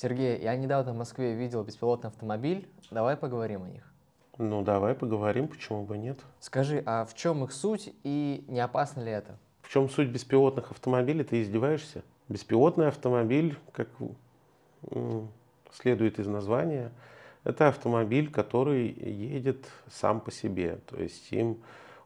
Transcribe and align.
Сергей, 0.00 0.40
я 0.40 0.56
недавно 0.56 0.94
в 0.94 0.96
Москве 0.96 1.34
видел 1.34 1.62
беспилотный 1.62 2.08
автомобиль. 2.08 2.66
Давай 2.90 3.18
поговорим 3.18 3.64
о 3.64 3.68
них. 3.68 3.82
Ну, 4.38 4.62
давай 4.62 4.94
поговорим, 4.94 5.46
почему 5.46 5.84
бы 5.84 5.98
нет. 5.98 6.18
Скажи, 6.38 6.82
а 6.86 7.04
в 7.04 7.12
чем 7.12 7.44
их 7.44 7.52
суть 7.52 7.94
и 8.02 8.42
не 8.48 8.60
опасно 8.60 9.02
ли 9.02 9.10
это? 9.12 9.36
В 9.60 9.68
чем 9.68 9.90
суть 9.90 10.08
беспилотных 10.08 10.70
автомобилей? 10.70 11.22
Ты 11.22 11.42
издеваешься? 11.42 12.02
Беспилотный 12.30 12.88
автомобиль, 12.88 13.58
как 13.72 13.90
следует 15.70 16.18
из 16.18 16.26
названия, 16.26 16.92
это 17.44 17.68
автомобиль, 17.68 18.30
который 18.30 18.88
едет 18.88 19.66
сам 19.90 20.22
по 20.22 20.30
себе. 20.30 20.78
То 20.86 20.96
есть 20.96 21.30
им 21.30 21.58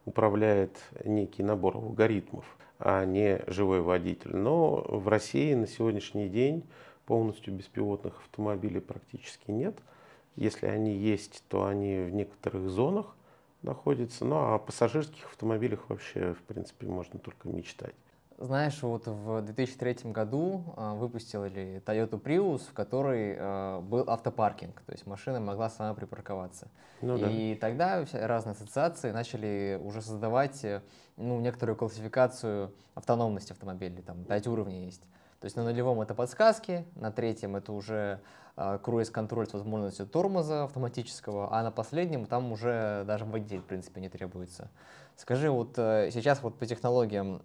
управляет 0.05 0.81
некий 1.05 1.45
набор 1.45 1.77
алгоритмов, 1.77 2.45
а 2.81 3.05
не 3.05 3.41
живой 3.47 3.83
водитель. 3.83 4.35
Но 4.35 4.85
в 4.89 5.07
России 5.07 5.55
на 5.55 5.69
сегодняшний 5.69 6.29
день 6.29 6.65
полностью 7.07 7.55
беспилотных 7.55 8.19
автомобилей 8.21 8.81
практически 8.81 9.51
нет– 9.51 9.79
если 10.37 10.67
они 10.67 10.93
есть, 10.93 11.45
то 11.49 11.67
они 11.67 12.01
в 12.01 12.11
некоторых 12.11 12.69
зонах 12.69 13.15
находятся. 13.63 14.25
Ну 14.25 14.37
а 14.37 14.55
о 14.57 14.59
пассажирских 14.59 15.27
автомобилях 15.27 15.89
вообще, 15.89 16.35
в 16.35 16.43
принципе, 16.43 16.87
можно 16.87 17.19
только 17.19 17.49
мечтать. 17.49 17.95
Знаешь, 18.37 18.83
вот 18.83 19.07
в 19.07 19.43
2003 19.43 20.11
году 20.11 20.75
э, 20.77 20.95
выпустили 20.95 21.81
Toyota 21.87 22.21
Prius, 22.21 22.63
в 22.69 22.73
которой 22.73 23.37
э, 23.39 23.81
был 23.81 24.11
автопаркинг, 24.11 24.83
то 24.83 24.93
есть 24.93 25.07
машина 25.07 25.39
могла 25.39 25.71
сама 25.71 25.95
припарковаться. 25.95 26.67
Ну, 27.01 27.17
и 27.17 27.55
да. 27.55 27.61
тогда 27.61 28.05
разные 28.13 28.53
ассоциации 28.53 29.13
начали 29.13 29.81
уже 29.81 30.03
создавать 30.03 30.65
э, 30.65 30.83
ну, 31.17 31.41
некоторую 31.41 31.77
классификацию 31.77 32.73
автономности 32.95 33.53
автомобилей, 33.53 34.03
там 34.03 34.25
пять 34.25 34.47
уровней 34.47 34.87
есть. 34.87 35.03
То 35.41 35.47
есть 35.47 35.57
на 35.57 35.65
нулевом 35.65 36.01
это 36.01 36.15
подсказки, 36.15 36.87
на 36.95 37.13
третьем 37.13 37.55
это 37.55 37.73
уже 37.73 38.21
э, 38.57 38.79
круиз-контроль 38.83 39.47
с 39.47 39.53
возможностью 39.53 40.07
тормоза 40.07 40.65
автоматического, 40.65 41.53
а 41.53 41.63
на 41.63 41.71
последнем 41.71 42.25
там 42.25 42.51
уже 42.53 43.05
даже 43.07 43.25
водитель, 43.25 43.61
в 43.61 43.65
принципе, 43.65 44.01
не 44.01 44.09
требуется. 44.09 44.71
Скажи, 45.17 45.51
вот 45.51 45.75
э, 45.77 46.11
сейчас 46.13 46.43
вот 46.43 46.59
по 46.59 46.67
технологиям 46.67 47.43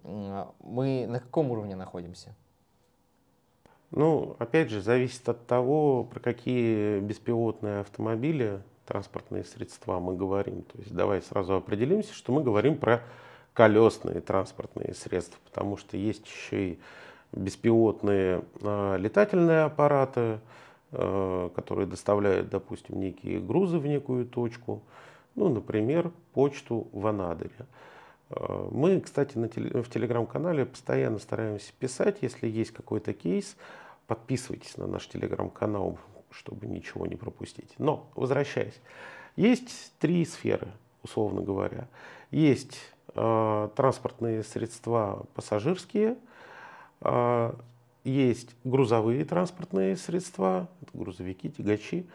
мы 0.60 1.06
на 1.06 1.20
каком 1.20 1.50
уровне 1.50 1.76
находимся? 1.76 2.34
Ну, 3.90 4.36
опять 4.38 4.70
же, 4.70 4.80
зависит 4.80 5.28
от 5.28 5.46
того, 5.46 6.04
про 6.04 6.20
какие 6.20 7.00
беспилотные 7.00 7.80
автомобили, 7.80 8.62
транспортные 8.86 9.44
средства 9.44 9.98
мы 9.98 10.16
говорим. 10.16 10.62
То 10.62 10.78
есть 10.78 10.94
давай 10.94 11.22
сразу 11.22 11.54
определимся, 11.54 12.14
что 12.14 12.32
мы 12.32 12.42
говорим 12.42 12.78
про 12.78 13.02
колесные 13.60 14.22
транспортные 14.22 14.94
средства, 14.94 15.38
потому 15.44 15.76
что 15.76 15.98
есть 15.98 16.26
еще 16.26 16.70
и 16.70 16.78
беспилотные 17.30 18.42
а, 18.62 18.96
летательные 18.96 19.64
аппараты, 19.64 20.40
а, 20.92 21.50
которые 21.50 21.86
доставляют, 21.86 22.48
допустим, 22.48 22.98
некие 22.98 23.38
грузы 23.38 23.76
в 23.76 23.86
некую 23.86 24.24
точку, 24.24 24.80
ну, 25.34 25.50
например, 25.50 26.10
почту 26.32 26.88
в 26.92 27.06
Анадыре. 27.06 27.50
А, 28.30 28.70
мы, 28.70 28.98
кстати, 28.98 29.36
в 29.36 29.90
телеграм-канале 29.90 30.64
постоянно 30.64 31.18
стараемся 31.18 31.70
писать, 31.78 32.16
если 32.22 32.48
есть 32.48 32.70
какой-то 32.70 33.12
кейс, 33.12 33.58
подписывайтесь 34.06 34.78
на 34.78 34.86
наш 34.86 35.06
телеграм-канал, 35.06 35.98
чтобы 36.30 36.66
ничего 36.66 37.06
не 37.06 37.16
пропустить. 37.16 37.74
Но, 37.76 38.08
возвращаясь, 38.14 38.80
есть 39.36 39.92
три 39.98 40.24
сферы, 40.24 40.68
условно 41.02 41.42
говоря. 41.42 41.88
Есть 42.30 42.78
транспортные 43.76 44.42
средства 44.42 45.26
пассажирские– 45.34 46.16
а, 47.00 47.54
есть 48.04 48.54
грузовые 48.64 49.24
транспортные 49.24 49.96
средства, 49.96 50.68
грузовики, 50.94 51.50
тягачи, 51.50 52.06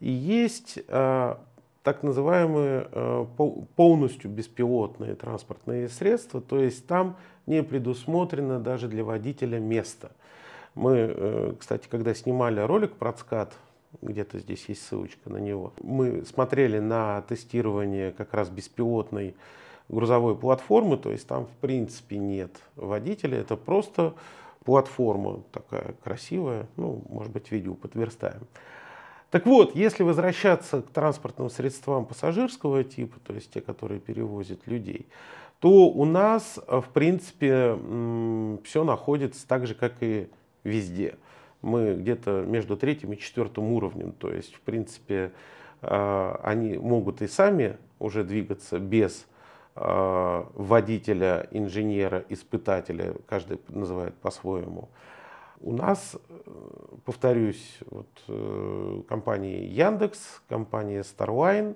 и 0.00 0.10
есть 0.10 0.78
а, 0.88 1.40
так 1.82 2.02
называемые 2.02 2.88
полностью 3.76 4.30
беспилотные 4.30 5.14
транспортные 5.14 5.88
средства, 5.88 6.40
то 6.40 6.58
есть 6.58 6.86
там 6.86 7.16
не 7.46 7.62
предусмотрено 7.62 8.58
даже 8.58 8.88
для 8.88 9.04
водителя 9.04 9.58
место. 9.58 10.10
Мы, 10.74 10.96
э, 10.96 11.52
кстати, 11.60 11.86
когда 11.90 12.14
снимали 12.14 12.58
ролик 12.60 12.94
про 12.94 13.12
ЦКАД, 13.12 13.52
где-то 14.00 14.38
здесь 14.38 14.64
есть 14.66 14.86
ссылочка 14.86 15.28
на 15.28 15.36
него, 15.36 15.74
мы 15.82 16.24
смотрели 16.24 16.78
на 16.78 17.20
тестирование 17.28 18.12
как 18.12 18.32
раз 18.32 18.48
беспилотной 18.48 19.34
грузовой 19.88 20.36
платформы, 20.36 20.96
то 20.96 21.10
есть 21.10 21.26
там 21.26 21.46
в 21.46 21.56
принципе 21.60 22.18
нет 22.18 22.50
водителя, 22.76 23.38
это 23.38 23.56
просто 23.56 24.14
платформа 24.64 25.42
такая 25.52 25.94
красивая, 26.02 26.66
ну, 26.76 27.02
может 27.08 27.32
быть, 27.32 27.50
видео 27.50 27.74
подверстаем. 27.74 28.46
Так 29.30 29.46
вот, 29.46 29.74
если 29.74 30.04
возвращаться 30.04 30.82
к 30.82 30.90
транспортным 30.90 31.50
средствам 31.50 32.06
пассажирского 32.06 32.84
типа, 32.84 33.18
то 33.24 33.34
есть 33.34 33.52
те, 33.52 33.60
которые 33.60 34.00
перевозят 34.00 34.66
людей, 34.66 35.06
то 35.58 35.88
у 35.88 36.04
нас, 36.04 36.58
в 36.68 36.86
принципе, 36.92 37.76
все 38.64 38.84
находится 38.84 39.46
так 39.46 39.66
же, 39.66 39.74
как 39.74 39.94
и 40.00 40.28
везде. 40.62 41.16
Мы 41.62 41.94
где-то 41.94 42.44
между 42.46 42.76
третьим 42.76 43.12
и 43.12 43.18
четвертым 43.18 43.72
уровнем, 43.72 44.12
то 44.12 44.30
есть, 44.30 44.54
в 44.54 44.60
принципе, 44.60 45.32
а, 45.80 46.40
они 46.44 46.76
могут 46.76 47.22
и 47.22 47.26
сами 47.26 47.76
уже 47.98 48.22
двигаться 48.22 48.78
без 48.78 49.26
Э, 49.26 49.33
водителя, 49.74 51.48
инженера, 51.50 52.24
испытателя, 52.28 53.16
каждый 53.26 53.58
называет 53.68 54.14
по-своему. 54.14 54.88
У 55.60 55.72
нас, 55.72 56.14
э, 56.14 56.96
повторюсь, 57.04 57.78
вот, 57.90 58.06
э, 58.28 59.02
компания 59.08 59.66
Яндекс, 59.66 60.42
компания 60.48 61.00
Starline, 61.00 61.74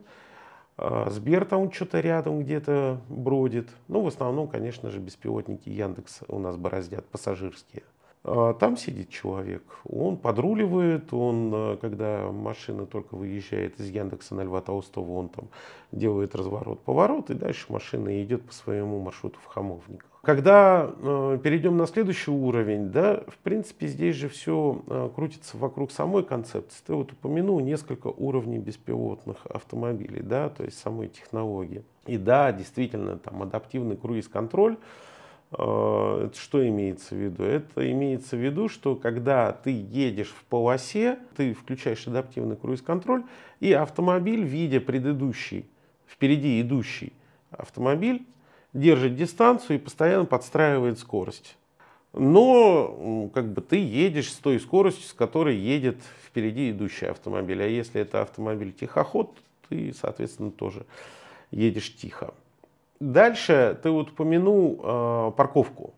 Сбер 1.09 1.45
там 1.45 1.73
что-то 1.73 1.99
рядом 1.99 2.39
где-то 2.39 3.01
бродит. 3.09 3.69
Ну, 3.89 4.03
в 4.03 4.07
основном, 4.07 4.47
конечно 4.47 4.91
же, 4.91 5.01
беспилотники 5.01 5.69
Яндекс 5.69 6.21
у 6.29 6.39
нас 6.39 6.57
бороздят, 6.57 7.05
пассажирские. 7.07 7.83
А, 8.25 8.55
там 8.55 8.77
сидит 8.77 9.11
человек, 9.11 9.63
он 9.85 10.17
подруливает, 10.17 11.13
он, 11.13 11.53
э, 11.55 11.77
когда 11.81 12.31
машина 12.33 12.87
только 12.87 13.15
выезжает 13.15 13.79
из 13.81 13.89
Яндекса 13.89 14.35
на 14.35 14.43
Льва 14.43 14.61
Толстого, 14.61 15.13
он 15.13 15.29
там 15.29 15.49
делает 15.93 16.35
разворот-поворот, 16.35 17.31
и 17.31 17.35
дальше 17.35 17.73
машина 17.73 18.23
идет 18.23 18.43
по 18.43 18.53
своему 18.53 19.01
маршруту 19.01 19.39
в 19.41 19.47
Хамовниках. 19.47 20.09
Когда 20.23 20.91
э, 21.01 21.39
перейдем 21.43 21.77
на 21.77 21.87
следующий 21.87 22.33
уровень, 22.33 22.91
да, 22.91 23.23
в 23.29 23.39
принципе, 23.39 23.87
здесь 23.87 24.17
же 24.17 24.29
все 24.29 24.83
э, 24.87 25.11
крутится 25.15 25.57
вокруг 25.57 25.93
самой 25.93 26.25
концепции. 26.25 26.83
Ты 26.87 26.95
вот 26.95 27.13
упомянул 27.13 27.61
несколько 27.61 28.09
уровней 28.09 28.59
беспилотных 28.59 29.39
автомобилей, 29.47 30.21
да, 30.21 30.49
то 30.49 30.65
есть 30.65 30.79
самой 30.79 31.09
технологии. 31.09 31.85
И 32.07 32.19
да, 32.19 32.53
действительно, 32.53 33.17
там 33.17 33.43
адаптивный 33.43 33.97
круиз-контроль, 33.97 34.77
что 35.51 36.69
имеется 36.69 37.15
в 37.15 37.19
виду? 37.19 37.43
Это 37.43 37.91
имеется 37.91 38.37
в 38.37 38.41
виду, 38.41 38.69
что 38.69 38.97
когда 38.97 39.53
ты 39.53 39.71
едешь 39.71 40.29
в 40.29 40.45
полосе, 40.45 41.19
ты 41.37 41.55
включаешь 41.55 42.07
адаптивный 42.07 42.57
круиз-контроль, 42.57 43.25
и 43.61 43.73
автомобиль, 43.73 44.43
видя 44.45 44.81
предыдущий, 44.81 45.65
впереди 46.07 46.61
идущий 46.61 47.13
автомобиль, 47.51 48.27
держит 48.75 49.17
дистанцию 49.17 49.77
и 49.77 49.81
постоянно 49.81 50.27
подстраивает 50.27 50.99
скорость. 50.99 51.57
Но 52.13 53.31
как 53.33 53.53
бы 53.53 53.61
ты 53.63 53.77
едешь 53.77 54.33
с 54.33 54.37
той 54.37 54.61
скоростью, 54.61 55.05
с 55.05 55.13
которой 55.13 55.57
едет 55.57 55.99
впереди 56.27 56.71
идущий 56.71 57.07
автомобиль. 57.07 57.63
А 57.63 57.67
если 57.67 58.01
это 58.01 58.23
автомобиль 58.23 58.73
тихоход, 58.73 59.35
ты, 59.69 59.95
соответственно, 59.99 60.51
тоже 60.51 60.85
едешь 61.51 61.95
тихо. 61.95 62.35
Дальше 63.01 63.79
ты 63.83 63.91
вот 63.91 64.11
упомянул 64.11 64.81
э, 64.83 65.33
парковку. 65.37 65.95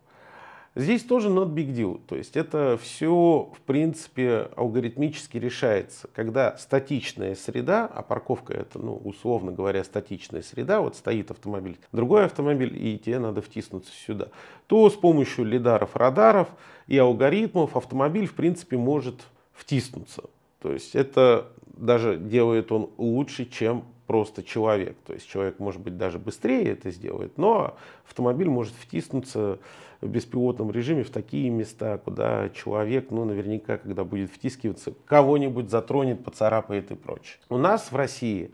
Здесь 0.76 1.02
тоже 1.02 1.30
not 1.30 1.52
big 1.52 1.74
deal. 1.74 2.00
То 2.06 2.14
есть 2.14 2.36
это 2.36 2.78
все, 2.80 3.50
в 3.52 3.60
принципе, 3.62 4.50
алгоритмически 4.54 5.36
решается. 5.36 6.08
Когда 6.14 6.56
статичная 6.58 7.34
среда, 7.34 7.90
а 7.92 8.02
парковка 8.02 8.52
это, 8.54 8.78
ну, 8.78 8.94
условно 8.94 9.50
говоря, 9.50 9.82
статичная 9.82 10.42
среда, 10.42 10.80
вот 10.80 10.94
стоит 10.94 11.32
автомобиль, 11.32 11.78
другой 11.90 12.26
автомобиль, 12.26 12.76
и 12.76 12.98
тебе 12.98 13.18
надо 13.18 13.42
втиснуться 13.42 13.90
сюда, 13.92 14.28
то 14.68 14.88
с 14.88 14.94
помощью 14.94 15.44
лидаров, 15.44 15.96
радаров 15.96 16.48
и 16.86 16.96
алгоритмов 16.96 17.76
автомобиль, 17.76 18.26
в 18.26 18.34
принципе, 18.34 18.76
может 18.76 19.16
втиснуться. 19.52 20.22
То 20.60 20.72
есть 20.72 20.94
это 20.94 21.48
даже 21.66 22.16
делает 22.16 22.70
он 22.70 22.90
лучше, 22.96 23.44
чем 23.46 23.84
просто 24.10 24.42
человек. 24.42 24.96
То 25.06 25.12
есть 25.12 25.28
человек, 25.28 25.60
может 25.60 25.80
быть, 25.80 25.96
даже 25.96 26.18
быстрее 26.18 26.72
это 26.72 26.90
сделает, 26.90 27.38
но 27.38 27.76
автомобиль 28.04 28.48
может 28.48 28.74
втиснуться 28.74 29.60
в 30.00 30.08
беспилотном 30.08 30.72
режиме 30.72 31.04
в 31.04 31.10
такие 31.10 31.48
места, 31.48 31.96
куда 31.96 32.48
человек, 32.48 33.12
ну, 33.12 33.24
наверняка, 33.24 33.78
когда 33.78 34.02
будет 34.02 34.32
втискиваться, 34.32 34.94
кого-нибудь 35.06 35.70
затронет, 35.70 36.24
поцарапает 36.24 36.90
и 36.90 36.96
прочее. 36.96 37.38
У 37.48 37.56
нас 37.56 37.92
в 37.92 37.96
России 37.96 38.50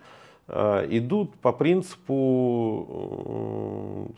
э, 0.49 0.89
идут 0.91 1.35
по 1.37 1.53
принципу 1.55 2.87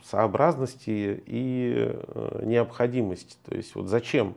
э, 0.01 0.05
сообразности 0.07 1.23
и 1.25 1.73
э, 1.89 2.41
необходимости. 2.43 3.37
То 3.45 3.55
есть 3.55 3.75
вот 3.75 3.87
зачем 3.87 4.35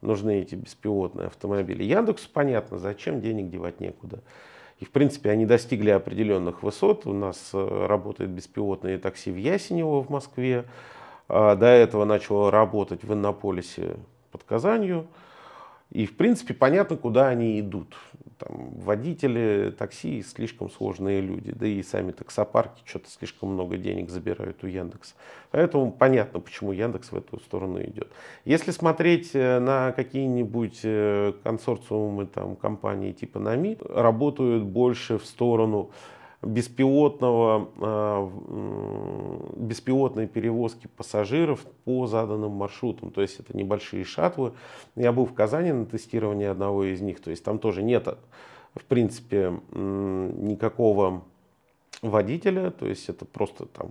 нужны 0.00 0.40
эти 0.40 0.54
беспилотные 0.54 1.26
автомобили. 1.26 1.84
Яндексу 1.84 2.30
понятно, 2.32 2.78
зачем 2.78 3.20
денег 3.20 3.50
девать 3.50 3.78
некуда. 3.80 4.20
И, 4.80 4.86
в 4.86 4.90
принципе, 4.90 5.30
они 5.30 5.44
достигли 5.44 5.90
определенных 5.90 6.62
высот. 6.62 7.06
У 7.06 7.12
нас 7.12 7.50
э, 7.52 7.86
работает 7.86 8.30
беспилотное 8.30 8.98
такси 8.98 9.30
в 9.30 9.36
Ясенево 9.36 10.02
в 10.02 10.08
Москве. 10.08 10.64
А, 11.28 11.54
до 11.54 11.66
этого 11.66 12.06
начало 12.06 12.50
работать 12.50 13.04
в 13.04 13.12
Иннополисе 13.12 13.96
под 14.32 14.42
Казанью. 14.44 15.06
И, 15.90 16.06
в 16.06 16.16
принципе, 16.16 16.54
понятно, 16.54 16.96
куда 16.96 17.28
они 17.28 17.58
идут. 17.60 17.96
Там, 18.38 18.70
водители 18.78 19.74
такси 19.76 20.22
слишком 20.22 20.70
сложные 20.70 21.20
люди, 21.20 21.52
да 21.52 21.66
и 21.66 21.82
сами 21.82 22.12
таксопарки 22.12 22.80
что-то 22.86 23.10
слишком 23.10 23.50
много 23.50 23.76
денег 23.76 24.08
забирают 24.08 24.64
у 24.64 24.66
Яндекса. 24.66 25.14
Поэтому 25.50 25.92
понятно, 25.92 26.40
почему 26.40 26.72
Яндекс 26.72 27.12
в 27.12 27.16
эту 27.16 27.38
сторону 27.40 27.82
идет. 27.82 28.08
Если 28.44 28.70
смотреть 28.70 29.32
э, 29.34 29.58
на 29.58 29.92
какие-нибудь 29.92 30.80
э, 30.84 31.32
консорциумы 31.42 32.26
там, 32.26 32.56
компании 32.56 33.12
типа 33.12 33.40
НАМИ, 33.40 33.78
работают 33.88 34.64
больше 34.64 35.18
в 35.18 35.26
сторону 35.26 35.90
беспилотного, 36.42 37.70
а, 37.78 39.52
беспилотной 39.56 40.26
перевозки 40.26 40.88
пассажиров 40.96 41.66
по 41.84 42.06
заданным 42.06 42.52
маршрутам. 42.52 43.10
То 43.10 43.22
есть 43.22 43.40
это 43.40 43.56
небольшие 43.56 44.04
шаттлы. 44.04 44.52
Я 44.96 45.12
был 45.12 45.26
в 45.26 45.34
Казани 45.34 45.72
на 45.72 45.86
тестировании 45.86 46.46
одного 46.46 46.84
из 46.84 47.00
них. 47.00 47.20
То 47.20 47.30
есть 47.30 47.44
там 47.44 47.58
тоже 47.58 47.82
нет, 47.82 48.08
в 48.74 48.84
принципе, 48.84 49.60
никакого 49.72 51.22
водителя. 52.02 52.70
То 52.70 52.86
есть 52.86 53.08
это 53.08 53.24
просто 53.24 53.66
там 53.66 53.90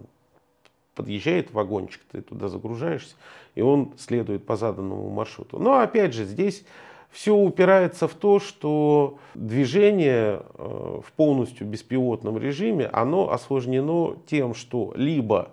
подъезжает 0.96 1.54
вагончик, 1.54 2.02
ты 2.12 2.22
туда 2.22 2.50
загружаешься, 2.50 3.16
и 3.56 3.62
он 3.62 3.94
следует 3.98 4.46
по 4.46 4.58
заданному 4.58 5.10
маршруту. 5.10 5.58
Но 5.58 5.80
опять 5.80 6.14
же, 6.14 6.26
здесь 6.26 6.66
все 7.12 7.36
упирается 7.36 8.08
в 8.08 8.14
то, 8.14 8.40
что 8.40 9.18
движение 9.34 10.42
э, 10.58 11.02
в 11.04 11.12
полностью 11.14 11.66
беспилотном 11.66 12.38
режиме, 12.38 12.88
оно 12.88 13.32
осложнено 13.32 14.16
тем, 14.28 14.54
что 14.54 14.94
либо 14.96 15.50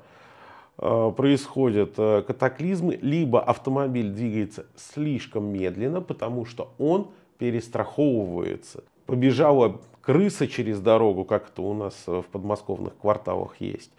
э, 0.78 1.12
происходят 1.16 1.94
э, 1.96 2.22
катаклизмы, 2.26 2.98
либо 3.00 3.40
автомобиль 3.42 4.10
двигается 4.10 4.66
слишком 4.76 5.46
медленно, 5.46 6.02
потому 6.02 6.44
что 6.44 6.72
он 6.78 7.08
перестраховывается. 7.38 8.84
Побежала 9.06 9.80
крыса 10.02 10.46
через 10.48 10.80
дорогу, 10.80 11.24
как 11.24 11.48
это 11.48 11.62
у 11.62 11.74
нас 11.74 12.04
в 12.06 12.24
подмосковных 12.24 12.96
кварталах 12.98 13.60
есть. 13.60 13.90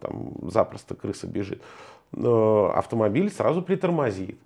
Там 0.00 0.32
запросто 0.50 0.94
крыса 0.94 1.26
бежит. 1.26 1.62
Автомобиль 2.12 3.30
сразу 3.30 3.62
притормозит 3.62 4.38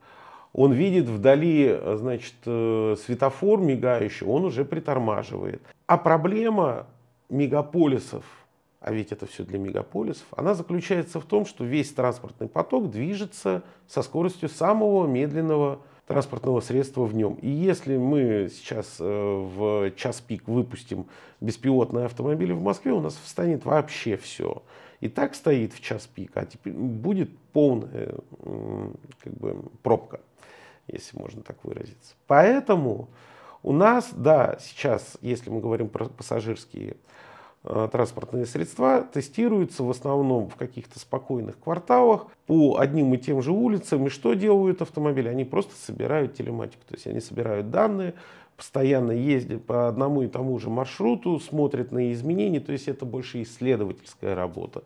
он 0.57 0.73
видит 0.73 1.07
вдали, 1.11 1.79
значит, 1.97 2.35
э, 2.47 2.97
светофор 3.05 3.61
мигающий, 3.61 4.27
он 4.27 4.47
уже 4.47 4.65
притормаживает. 4.65 5.61
А 5.87 5.99
проблема 5.99 6.87
мегаполисов, 7.29 8.25
а 8.81 8.91
ведь 8.91 9.13
это 9.13 9.27
все 9.27 9.45
для 9.45 9.59
мегаполисов, 9.59 10.25
она 10.35 10.55
заключается 10.55 11.21
в 11.21 11.27
том, 11.27 11.45
что 11.45 11.63
весь 11.63 11.93
транспортный 11.93 12.49
поток 12.49 12.91
движется 12.91 13.65
со 13.87 14.01
скоростью 14.01 14.49
самого 14.49 15.07
медленного 15.07 15.81
транспортного 16.07 16.63
средства 16.63 17.05
в 17.05 17.15
нем. 17.15 17.35
И 17.43 17.51
если 17.51 17.99
мы 17.99 18.49
сейчас 18.51 18.97
э, 18.99 19.05
в 19.05 19.91
час 19.91 20.23
пик 20.23 20.49
выпустим 20.49 21.05
беспилотные 21.43 22.07
автомобили 22.07 22.53
в 22.53 22.63
Москве, 22.63 22.93
у 22.93 23.01
нас 23.03 23.15
встанет 23.23 23.67
вообще 23.67 24.17
все. 24.17 24.63
И 25.03 25.11
так 25.11 25.35
стоит 25.35 25.75
в 25.75 25.83
час 25.83 26.07
пик, 26.07 26.31
а 26.35 26.47
теперь 26.47 26.73
будет 26.73 27.29
полная 27.53 28.15
как 29.21 29.35
бы, 29.35 29.63
пробка 29.83 30.21
если 30.89 31.19
можно 31.19 31.43
так 31.43 31.65
выразиться. 31.65 32.15
Поэтому 32.27 33.09
у 33.63 33.73
нас, 33.73 34.11
да, 34.13 34.59
сейчас, 34.61 35.17
если 35.21 35.51
мы 35.51 35.61
говорим 35.61 35.89
про 35.89 36.07
пассажирские 36.07 36.97
э, 37.65 37.89
транспортные 37.91 38.47
средства, 38.47 39.03
тестируются 39.03 39.83
в 39.83 39.91
основном 39.91 40.49
в 40.49 40.57
каких-то 40.57 40.99
спокойных 40.99 41.59
кварталах 41.59 42.27
по 42.47 42.79
одним 42.79 43.13
и 43.15 43.19
тем 43.19 43.43
же 43.43 43.51
улицам. 43.51 44.07
И 44.07 44.11
что 44.11 44.35
делают 44.35 44.83
автомобили? 44.83 45.29
Они 45.29 45.45
просто 45.45 45.75
собирают 45.75 46.35
телематику, 46.35 46.83
то 46.87 46.95
есть 46.95 47.07
они 47.07 47.21
собирают 47.21 47.71
данные, 47.71 48.15
постоянно 48.57 49.13
ездят 49.13 49.65
по 49.65 49.89
одному 49.89 50.23
и 50.23 50.29
тому 50.29 50.59
же 50.59 50.71
маршруту, 50.71 51.41
смотрят 51.41 51.93
на 51.93 52.13
изменения, 52.13 52.61
то 52.61 52.73
есть 52.73 52.89
это 52.89 53.05
больше 53.05 53.43
исследовательская 53.43 54.35
работа. 54.35 54.85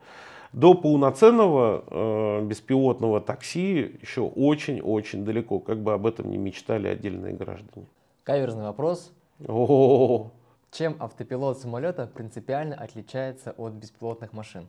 До 0.53 0.75
полноценного 0.75 1.85
э, 1.87 2.45
беспилотного 2.45 3.21
такси 3.21 3.99
еще 4.03 4.23
очень-очень 4.23 5.25
далеко, 5.25 5.61
как 5.61 5.79
бы 5.79 5.93
об 5.93 6.07
этом 6.07 6.29
не 6.29 6.39
мечтали 6.39 6.89
отдельные 6.89 7.35
граждане. 7.35 7.87
Каверзный 8.25 8.65
вопрос. 8.65 9.13
О-о-о. 9.47 10.33
Чем 10.73 10.97
автопилот 10.99 11.59
самолета 11.59 12.09
принципиально 12.13 12.75
отличается 12.75 13.55
от 13.57 13.73
беспилотных 13.75 14.33
машин? 14.33 14.67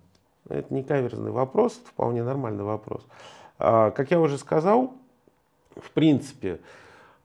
Это 0.49 0.71
не 0.73 0.83
каверзный 0.83 1.31
вопрос, 1.31 1.79
это 1.81 1.89
вполне 1.89 2.23
нормальный 2.23 2.63
вопрос. 2.63 3.05
А, 3.57 3.91
как 3.91 4.11
я 4.11 4.19
уже 4.19 4.37
сказал, 4.37 4.93
в 5.75 5.91
принципе, 5.91 6.59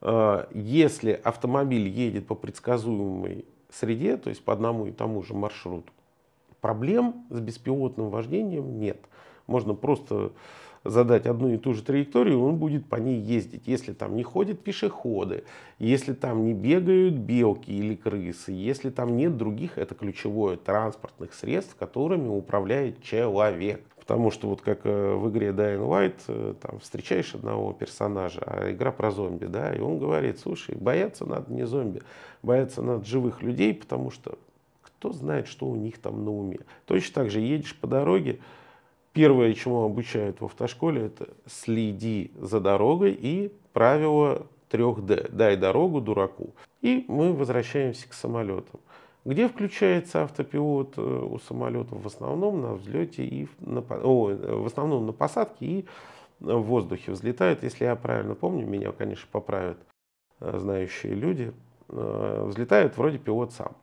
э, 0.01 0.45
если 0.51 1.11
автомобиль 1.11 1.87
едет 1.87 2.27
по 2.27 2.35
предсказуемой 2.35 3.45
среде, 3.71 4.17
то 4.17 4.29
есть 4.29 4.43
по 4.43 4.53
одному 4.53 4.87
и 4.87 4.91
тому 4.91 5.23
же 5.23 5.33
маршруту, 5.33 5.91
проблем 6.67 7.25
с 7.29 7.39
беспилотным 7.39 8.09
вождением 8.09 8.77
нет. 8.77 8.99
Можно 9.47 9.73
просто 9.73 10.33
задать 10.83 11.25
одну 11.25 11.47
и 11.53 11.57
ту 11.57 11.73
же 11.73 11.81
траекторию, 11.81 12.43
он 12.43 12.57
будет 12.57 12.85
по 12.87 12.97
ней 12.97 13.21
ездить. 13.21 13.67
Если 13.67 13.93
там 13.93 14.17
не 14.17 14.23
ходят 14.23 14.59
пешеходы, 14.59 15.45
если 15.79 16.11
там 16.11 16.43
не 16.43 16.53
бегают 16.53 17.13
белки 17.13 17.71
или 17.71 17.95
крысы, 17.95 18.51
если 18.51 18.89
там 18.89 19.15
нет 19.15 19.37
других, 19.37 19.77
это 19.77 19.95
ключевое, 19.95 20.57
транспортных 20.57 21.33
средств, 21.33 21.77
которыми 21.79 22.27
управляет 22.27 23.01
человек. 23.01 23.81
Потому 23.95 24.29
что 24.29 24.49
вот 24.49 24.59
как 24.59 24.81
э, 24.83 25.15
в 25.15 25.29
игре 25.29 25.51
Dying 25.51 25.87
Light, 25.87 26.19
э, 26.27 26.53
там 26.61 26.79
встречаешь 26.79 27.33
одного 27.33 27.71
персонажа, 27.71 28.41
а 28.45 28.69
игра 28.73 28.91
про 28.91 29.11
зомби, 29.11 29.45
да, 29.45 29.73
и 29.73 29.79
он 29.79 29.99
говорит, 29.99 30.39
слушай, 30.39 30.75
бояться 30.75 31.25
надо 31.25 31.49
не 31.53 31.65
зомби, 31.65 32.01
бояться 32.43 32.81
надо 32.81 33.05
живых 33.05 33.41
людей, 33.41 33.73
потому 33.73 34.11
что 34.11 34.37
кто 34.99 35.11
знает, 35.11 35.47
что 35.47 35.67
у 35.67 35.75
них 35.75 35.99
там 35.99 36.25
на 36.25 36.31
уме. 36.31 36.59
Точно 36.85 37.13
так 37.13 37.29
же 37.29 37.39
едешь 37.39 37.75
по 37.75 37.87
дороге, 37.87 38.39
первое, 39.13 39.53
чему 39.53 39.83
обучают 39.83 40.41
в 40.41 40.45
автошколе, 40.45 41.07
это 41.07 41.29
следи 41.45 42.31
за 42.39 42.59
дорогой 42.59 43.11
и 43.13 43.51
правило 43.73 44.47
3D. 44.69 45.31
Дай 45.31 45.55
дорогу 45.55 46.01
дураку. 46.01 46.53
И 46.81 47.05
мы 47.07 47.33
возвращаемся 47.33 48.09
к 48.09 48.13
самолетам. 48.13 48.79
Где 49.25 49.49
включается 49.49 50.23
автопилот 50.23 50.97
э, 50.97 51.01
у 51.01 51.37
самолетов? 51.39 52.01
В 52.01 52.07
основном 52.07 52.61
на 52.61 52.73
взлете 52.75 53.25
и 53.25 53.47
на, 53.59 53.81
о, 53.81 54.27
в 54.27 54.65
основном 54.65 55.05
на 55.05 55.11
посадке 55.11 55.65
и 55.65 55.85
в 56.39 56.61
воздухе 56.61 57.11
взлетает. 57.11 57.63
Если 57.63 57.83
я 57.83 57.95
правильно 57.95 58.35
помню, 58.35 58.65
меня, 58.65 58.91
конечно, 58.93 59.27
поправят 59.31 59.77
э, 60.39 60.57
знающие 60.57 61.13
люди. 61.13 61.53
Э, 61.89 62.45
взлетает 62.47 62.97
вроде 62.97 63.17
пилот 63.17 63.51
сам. 63.51 63.75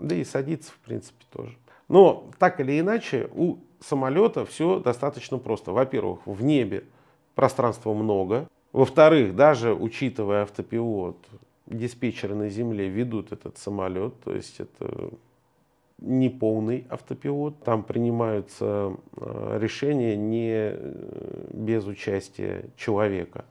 Да 0.00 0.14
и 0.14 0.24
садиться, 0.24 0.72
в 0.72 0.78
принципе, 0.78 1.24
тоже. 1.30 1.56
Но 1.88 2.30
так 2.38 2.60
или 2.60 2.78
иначе, 2.78 3.28
у 3.34 3.58
самолета 3.80 4.44
все 4.44 4.78
достаточно 4.78 5.38
просто. 5.38 5.72
Во-первых, 5.72 6.20
в 6.26 6.42
небе 6.42 6.84
пространства 7.34 7.92
много. 7.94 8.48
Во-вторых, 8.72 9.34
даже 9.34 9.74
учитывая 9.74 10.42
автопилот, 10.42 11.16
диспетчеры 11.66 12.34
на 12.34 12.48
земле 12.48 12.88
ведут 12.88 13.32
этот 13.32 13.58
самолет. 13.58 14.14
То 14.20 14.34
есть 14.34 14.60
это 14.60 15.10
не 15.98 16.28
полный 16.28 16.86
автопилот. 16.88 17.62
Там 17.64 17.82
принимаются 17.82 18.96
э, 19.16 19.58
решения 19.60 20.16
не 20.16 20.52
э, 20.52 21.46
без 21.52 21.86
участия 21.86 22.66
человека. 22.76 23.44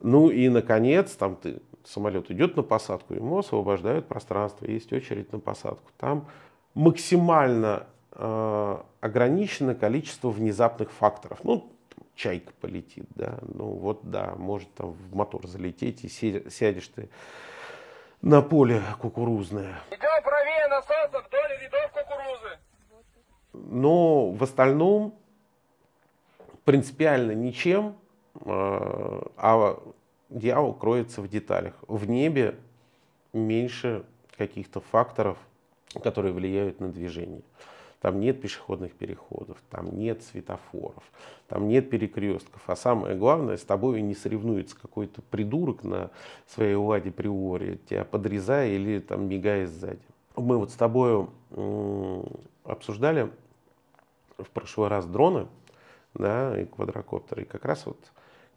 Ну 0.00 0.28
и, 0.28 0.48
наконец, 0.48 1.12
там 1.12 1.36
ты 1.36 1.60
самолет 1.86 2.30
идет 2.30 2.56
на 2.56 2.62
посадку, 2.62 3.14
ему 3.14 3.38
освобождают 3.38 4.08
пространство, 4.08 4.66
есть 4.66 4.92
очередь 4.92 5.32
на 5.32 5.38
посадку. 5.38 5.90
Там 5.98 6.28
максимально 6.74 7.86
э, 8.12 8.76
ограничено 9.00 9.74
количество 9.74 10.30
внезапных 10.30 10.90
факторов. 10.90 11.40
Ну, 11.44 11.72
чайка 12.14 12.52
полетит, 12.60 13.06
да, 13.14 13.38
ну 13.42 13.66
вот, 13.66 14.00
да, 14.10 14.34
может 14.36 14.72
там 14.74 14.92
в 14.92 15.14
мотор 15.14 15.46
залететь 15.46 16.04
и 16.04 16.08
сядешь 16.08 16.88
ты 16.88 17.08
на 18.22 18.42
поле 18.42 18.82
кукурузное. 19.00 19.76
Идем 19.90 20.22
правее 20.24 20.68
насоса 20.68 21.24
вдоль 21.26 21.58
рядов 21.62 21.92
кукурузы. 21.92 22.58
Но 23.52 24.30
в 24.30 24.42
остальном 24.42 25.14
принципиально 26.64 27.32
ничем, 27.32 27.96
э, 28.34 29.20
а 29.36 29.78
дьявол 30.28 30.74
кроется 30.74 31.22
в 31.22 31.28
деталях. 31.28 31.74
В 31.88 32.08
небе 32.08 32.56
меньше 33.32 34.04
каких-то 34.36 34.80
факторов, 34.80 35.38
которые 36.02 36.32
влияют 36.32 36.80
на 36.80 36.88
движение. 36.88 37.42
там 38.00 38.20
нет 38.20 38.40
пешеходных 38.40 38.92
переходов, 38.92 39.58
там 39.70 39.98
нет 39.98 40.22
светофоров, 40.22 41.02
там 41.48 41.66
нет 41.68 41.90
перекрестков. 41.90 42.62
А 42.68 42.76
самое 42.76 43.16
главное, 43.16 43.56
с 43.56 43.64
тобой 43.64 44.00
не 44.02 44.14
соревнуется 44.14 44.78
какой-то 44.78 45.22
придурок 45.22 45.82
на 45.82 46.10
своей 46.46 46.74
ладе 46.74 47.10
приори, 47.10 47.80
тебя 47.88 48.04
подрезая 48.04 48.70
или 48.70 49.00
там 49.00 49.28
мигая 49.28 49.66
сзади. 49.66 49.98
Мы 50.36 50.58
вот 50.58 50.70
с 50.70 50.74
тобой 50.74 51.26
обсуждали 52.64 53.30
в 54.38 54.50
прошлый 54.50 54.88
раз 54.88 55.06
дроны 55.06 55.46
да, 56.14 56.60
и 56.60 56.66
квадрокоптеры. 56.66 57.42
И 57.42 57.46
как 57.46 57.64
раз 57.64 57.86
вот 57.86 57.98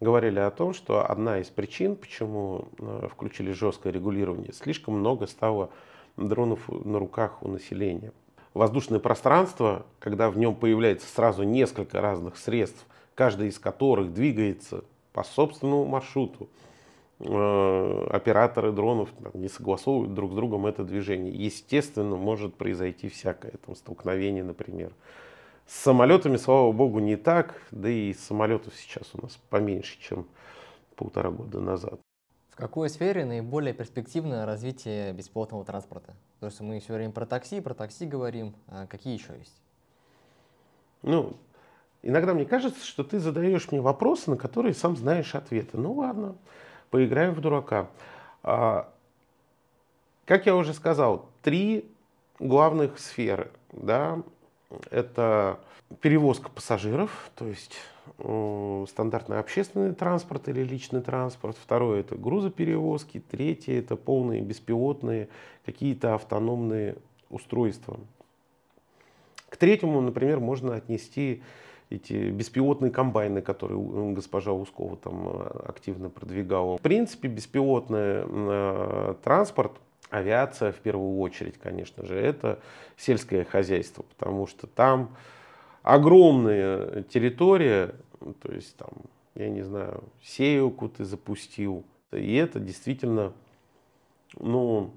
говорили 0.00 0.38
о 0.38 0.50
том, 0.50 0.72
что 0.74 1.08
одна 1.08 1.38
из 1.38 1.48
причин, 1.48 1.94
почему 1.94 2.68
э, 2.78 3.08
включили 3.10 3.52
жесткое 3.52 3.92
регулирование, 3.92 4.52
слишком 4.52 4.98
много 4.98 5.26
стало 5.26 5.70
дронов 6.16 6.68
на 6.68 6.98
руках 6.98 7.42
у 7.42 7.48
населения. 7.48 8.12
Воздушное 8.54 8.98
пространство, 8.98 9.86
когда 10.00 10.30
в 10.30 10.38
нем 10.38 10.56
появляется 10.56 11.06
сразу 11.06 11.44
несколько 11.44 12.00
разных 12.00 12.36
средств, 12.36 12.84
каждый 13.14 13.48
из 13.48 13.58
которых 13.58 14.12
двигается 14.12 14.84
по 15.12 15.22
собственному 15.22 15.84
маршруту, 15.84 16.48
э, 17.20 18.06
операторы 18.10 18.72
дронов 18.72 19.10
не 19.34 19.48
согласовывают 19.48 20.14
друг 20.14 20.32
с 20.32 20.34
другом 20.34 20.66
это 20.66 20.82
движение. 20.82 21.32
Естественно, 21.32 22.16
может 22.16 22.54
произойти 22.54 23.08
всякое, 23.08 23.52
там, 23.64 23.76
столкновение, 23.76 24.42
например. 24.42 24.92
С 25.66 25.74
самолетами, 25.82 26.36
слава 26.36 26.72
богу, 26.72 26.98
не 26.98 27.16
так, 27.16 27.54
да 27.70 27.88
и 27.88 28.12
самолетов 28.12 28.74
сейчас 28.76 29.10
у 29.14 29.22
нас 29.22 29.38
поменьше, 29.50 29.98
чем 30.00 30.26
полтора 30.96 31.30
года 31.30 31.60
назад. 31.60 32.00
В 32.50 32.56
какой 32.56 32.90
сфере 32.90 33.24
наиболее 33.24 33.72
перспективно 33.72 34.44
развитие 34.44 35.12
беспилотного 35.12 35.64
транспорта? 35.64 36.14
То 36.40 36.46
есть 36.46 36.60
мы 36.60 36.80
все 36.80 36.94
время 36.94 37.12
про 37.12 37.24
такси, 37.24 37.60
про 37.60 37.74
такси 37.74 38.06
говорим, 38.06 38.54
а 38.66 38.86
какие 38.86 39.14
еще 39.14 39.32
есть? 39.38 39.60
Ну, 41.02 41.36
иногда 42.02 42.34
мне 42.34 42.44
кажется, 42.44 42.84
что 42.84 43.04
ты 43.04 43.18
задаешь 43.18 43.70
мне 43.70 43.80
вопросы, 43.80 44.30
на 44.30 44.36
которые 44.36 44.74
сам 44.74 44.96
знаешь 44.96 45.34
ответы. 45.34 45.78
Ну 45.78 45.94
ладно, 45.94 46.34
поиграем 46.90 47.32
в 47.32 47.40
дурака. 47.40 47.88
А, 48.42 48.92
как 50.26 50.46
я 50.46 50.54
уже 50.54 50.74
сказал, 50.74 51.28
три 51.42 51.90
главных 52.38 52.98
сферы. 52.98 53.50
Да? 53.72 54.22
Это 54.90 55.58
перевозка 56.00 56.50
пассажиров, 56.50 57.30
то 57.34 57.46
есть 57.46 57.76
э, 58.18 58.84
стандартный 58.88 59.38
общественный 59.38 59.94
транспорт 59.94 60.48
или 60.48 60.62
личный 60.62 61.00
транспорт. 61.00 61.56
Второе– 61.60 62.00
это 62.02 62.16
грузоперевозки. 62.16 63.20
Третье– 63.30 63.78
это 63.78 63.96
полные 63.96 64.40
беспилотные 64.40 65.28
какие-то 65.64 66.14
автономные 66.14 66.96
устройства. 67.28 67.98
К 69.48 69.56
третьему, 69.56 70.00
например, 70.00 70.38
можно 70.38 70.76
отнести 70.76 71.42
эти 71.90 72.30
беспилотные 72.30 72.92
комбайны, 72.92 73.42
которые 73.42 74.14
госпожа 74.14 74.52
Ускова 74.52 74.96
там 74.96 75.28
э, 75.28 75.64
активно 75.66 76.08
продвигала. 76.08 76.78
В 76.78 76.80
принципе, 76.80 77.26
беспилотный 77.26 78.24
э, 78.24 79.14
транспорт– 79.24 79.72
авиация 80.10 80.72
в 80.72 80.76
первую 80.76 81.18
очередь, 81.18 81.58
конечно 81.58 82.04
же, 82.04 82.14
это 82.14 82.58
сельское 82.96 83.44
хозяйство, 83.44 84.02
потому 84.02 84.46
что 84.46 84.66
там 84.66 85.16
огромная 85.82 87.02
территория, 87.04 87.94
то 88.42 88.52
есть 88.52 88.76
там, 88.76 88.90
я 89.34 89.48
не 89.48 89.62
знаю, 89.62 90.04
сеялку 90.22 90.88
ты 90.88 91.04
запустил, 91.04 91.84
и 92.12 92.34
это 92.34 92.60
действительно, 92.60 93.32
ну, 94.38 94.90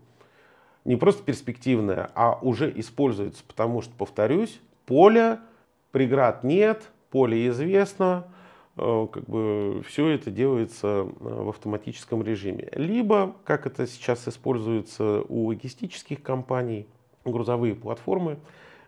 не 0.85 0.95
просто 0.97 1.23
перспективное, 1.23 2.09
а 2.15 2.37
уже 2.41 2.71
используется, 2.77 3.43
потому 3.47 3.81
что, 3.81 3.93
повторюсь, 3.95 4.59
поля, 4.85 5.39
преград 5.91 6.43
нет, 6.43 6.83
поле 7.09 7.47
известно, 7.47 8.27
как 8.75 9.25
бы 9.25 9.83
все 9.87 10.07
это 10.09 10.31
делается 10.31 10.87
э, 10.87 11.05
в 11.19 11.49
автоматическом 11.49 12.23
режиме. 12.23 12.69
Либо, 12.73 13.35
как 13.43 13.67
это 13.67 13.85
сейчас 13.85 14.27
используется 14.27 15.23
у 15.29 15.47
логистических 15.47 16.23
компаний, 16.23 16.87
грузовые 17.23 17.75
платформы 17.75 18.39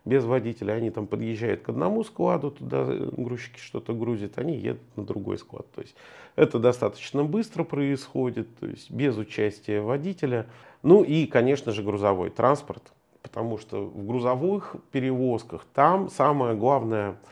без 0.04 0.24
водителя, 0.24 0.74
они 0.74 0.90
там 0.92 1.08
подъезжают 1.08 1.62
к 1.62 1.70
одному 1.70 2.04
складу, 2.04 2.52
туда 2.52 2.86
грузчики 2.86 3.60
что-то 3.60 3.94
грузят, 3.94 4.38
они 4.38 4.56
едут 4.58 4.84
на 4.96 5.04
другой 5.04 5.38
склад. 5.38 5.68
То 5.72 5.82
есть 5.82 5.96
это 6.36 6.60
достаточно 6.60 7.24
быстро 7.24 7.64
происходит, 7.64 8.48
то 8.60 8.68
есть 8.68 8.90
без 8.92 9.18
участия 9.18 9.82
водителя. 9.82 10.48
Ну 10.84 11.04
и, 11.04 11.26
конечно 11.26 11.72
же, 11.72 11.84
грузовой 11.84 12.30
транспорт, 12.30 12.92
потому 13.22 13.58
что 13.58 13.84
в 13.84 14.06
грузовых 14.06 14.76
перевозках 14.92 15.66
там 15.74 16.10
самое 16.10 16.56
главное– 16.56 17.18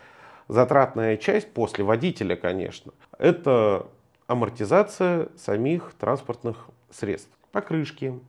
затратная 0.48 1.18
часть 1.18 1.52
после 1.52 1.84
водителя, 1.84 2.36
конечно, 2.36 2.94
это 3.18 3.88
амортизация 4.28 5.30
самих 5.38 5.94
транспортных 6.00 6.68
средств. 6.90 7.32
Покрышки, 7.52 8.20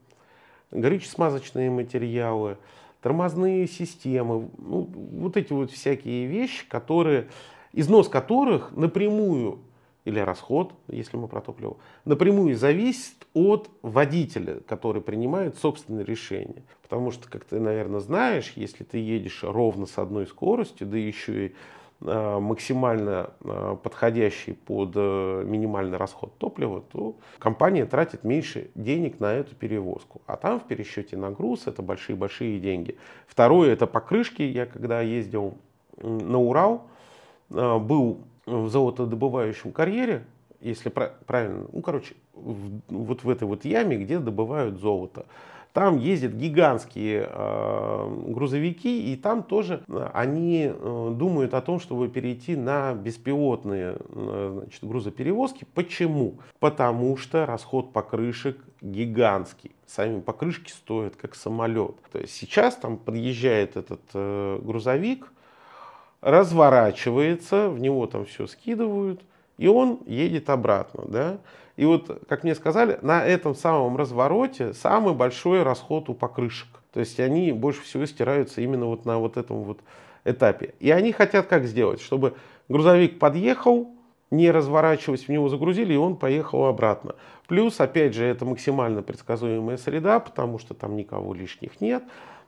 горюче-смазочные 0.71 1.69
материалы, 1.69 2.57
тормозные 3.01 3.67
системы, 3.67 4.49
ну, 4.57 4.89
вот 4.91 5.37
эти 5.37 5.53
вот 5.53 5.71
всякие 5.71 6.25
вещи, 6.27 6.67
которые, 6.67 7.27
износ 7.73 8.09
которых 8.09 8.71
напрямую 8.71 9.59
или 10.05 10.19
расход, 10.19 10.73
если 10.87 11.17
мы 11.17 11.27
про 11.27 11.41
топливо, 11.41 11.77
напрямую 12.05 12.55
зависит 12.55 13.27
от 13.33 13.69
водителя, 13.81 14.59
который 14.67 15.01
принимает 15.01 15.57
собственное 15.57 16.05
решение. 16.05 16.63
Потому 16.83 17.09
что, 17.09 17.27
как 17.27 17.43
ты, 17.45 17.59
наверное, 17.59 17.99
знаешь, 17.99 18.53
если 18.55 18.83
ты 18.83 18.99
едешь 18.99 19.43
ровно 19.43 19.87
с 19.87 19.97
одной 19.97 20.27
скоростью, 20.27 20.85
да 20.85 20.97
еще 20.97 21.47
и 21.47 21.55
максимально 22.01 23.31
э, 23.43 23.77
подходящий 23.81 24.53
под 24.53 24.91
э, 24.95 25.43
минимальный 25.45 25.97
расход 25.97 26.37
топлива, 26.37 26.81
то 26.81 27.15
компания 27.39 27.85
тратит 27.85 28.23
меньше 28.23 28.69
денег 28.75 29.19
на 29.19 29.33
эту 29.33 29.55
перевозку. 29.55 30.21
А 30.27 30.35
там 30.35 30.59
в 30.59 30.63
пересчете 30.65 31.17
на 31.17 31.31
груз 31.31 31.67
это 31.67 31.81
большие-большие 31.81 32.59
деньги. 32.59 32.97
Второе 33.27 33.71
это 33.73 33.87
покрышки. 33.87 34.41
Я 34.41 34.65
когда 34.65 35.01
ездил 35.01 35.57
на 35.97 36.39
Урал, 36.39 36.87
был 37.49 38.19
в 38.45 38.69
золотодобывающем 38.69 39.71
карьере, 39.71 40.25
если 40.59 40.89
правильно, 40.89 41.67
ну 41.71 41.81
короче, 41.81 42.15
вот 42.33 43.23
в 43.23 43.29
этой 43.29 43.47
вот 43.47 43.65
яме, 43.65 43.97
где 43.97 44.19
добывают 44.19 44.79
золото. 44.79 45.25
Там 45.75 45.99
ездят 45.99 46.31
гигантские 46.31 47.27
э, 47.29 48.23
грузовики, 48.29 49.11
и 49.11 49.17
там 49.17 49.43
тоже 49.43 49.83
э, 49.89 50.09
они 50.13 50.71
э, 50.73 51.13
думают 51.13 51.53
о 51.53 51.59
том, 51.59 51.81
чтобы 51.81 52.07
перейти 52.07 52.55
на 52.55 52.93
беспилотные 52.93 53.97
э, 53.99 54.59
значит, 54.61 54.81
грузоперевозки. 54.85 55.67
Почему? 55.73 56.35
Потому 56.61 57.17
что 57.17 57.45
расход 57.45 57.91
покрышек 57.91 58.57
гигантский. 58.79 59.71
Сами 59.85 60.21
покрышки 60.21 60.71
стоят 60.71 61.17
как 61.17 61.35
самолет. 61.35 61.97
То 62.09 62.19
есть 62.19 62.33
сейчас 62.33 62.77
там 62.77 62.95
подъезжает 62.95 63.75
этот 63.75 63.99
грузовик, 64.63 65.29
разворачивается, 66.21 67.69
в 67.69 67.79
него 67.79 68.07
там 68.07 68.23
все 68.23 68.47
скидывают, 68.47 69.21
и 69.57 69.67
он 69.67 69.99
едет 70.05 70.49
обратно. 70.49 71.03
Да? 71.05 71.37
И 71.75 71.85
вот, 71.85 72.23
как 72.27 72.43
мне 72.43 72.55
сказали, 72.55 72.99
на 73.01 73.25
этом 73.25 73.55
самом 73.55 73.97
развороте 73.97 74.73
самый 74.73 75.13
большой 75.13 75.63
расход 75.63 76.09
у 76.09 76.13
покрышек. 76.13 76.69
То 76.93 77.01
есть 77.01 77.19
они 77.19 77.51
больше 77.51 77.81
всего 77.81 78.05
стираются 78.05 78.61
именно 78.61 78.85
вот 78.85 79.05
на 79.05 79.19
вот 79.19 79.35
этом 79.35 79.63
вот 79.63 79.79
этапе. 80.23 80.73
И 80.79 80.91
они 80.91 81.11
хотят 81.11 81.47
как 81.47 81.65
сделать? 81.65 82.01
Чтобы 82.01 82.35
грузовик 82.69 83.19
подъехал, 83.19 83.89
не 84.31 84.49
разворачиваясь, 84.51 85.25
в 85.25 85.29
него 85.29 85.49
загрузили, 85.49 85.93
и 85.93 85.97
он 85.97 86.15
поехал 86.15 86.65
обратно. 86.65 87.15
Плюс, 87.47 87.79
опять 87.79 88.13
же, 88.15 88.25
это 88.25 88.45
максимально 88.45 89.01
предсказуемая 89.01 89.77
среда, 89.77 90.19
потому 90.19 90.57
что 90.57 90.73
там 90.73 90.95
никого 90.95 91.33
лишних 91.33 91.79
нет. 91.81 92.03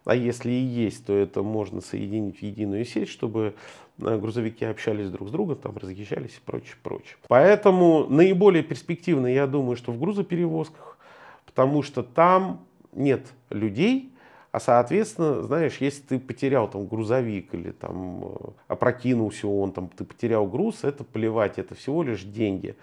А 0.07 0.15
если 0.15 0.51
и 0.51 0.63
есть, 0.63 1.05
то 1.05 1.13
это 1.13 1.43
можно 1.43 1.81
соединить 1.81 2.39
в 2.39 2.41
единую 2.41 2.85
сеть, 2.85 3.09
чтобы 3.09 3.55
э, 3.99 4.17
грузовики 4.17 4.63
общались 4.63 5.09
друг 5.09 5.27
с 5.27 5.31
другом, 5.31 5.57
там 5.57 5.75
разъезжались 5.75 6.37
и 6.37 6.39
прочее, 6.45 6.75
прочее. 6.81 7.17
Поэтому 7.27 8.07
наиболее 8.07 8.63
перспективно, 8.63 9.27
я 9.27 9.47
думаю, 9.47 9.75
что 9.75 9.91
в 9.91 9.99
грузоперевозках, 9.99 10.97
потому 11.45 11.83
что 11.83 12.03
там 12.03 12.65
нет 12.93 13.27
людей, 13.49 14.13
а 14.53 14.61
соответственно, 14.61 15.43
знаешь, 15.43 15.75
если 15.81 16.01
ты 16.03 16.19
потерял 16.19 16.69
там 16.69 16.87
грузовик 16.87 17.53
или 17.53 17.71
там 17.71 18.23
э, 18.23 18.49
опрокинулся 18.69 19.49
он, 19.49 19.73
там 19.73 19.89
ты 19.89 20.05
потерял 20.05 20.47
груз, 20.47 20.85
это 20.85 21.03
плевать, 21.03 21.59
это 21.59 21.75
всего 21.75 22.01
лишь 22.01 22.23
деньги. 22.23 22.77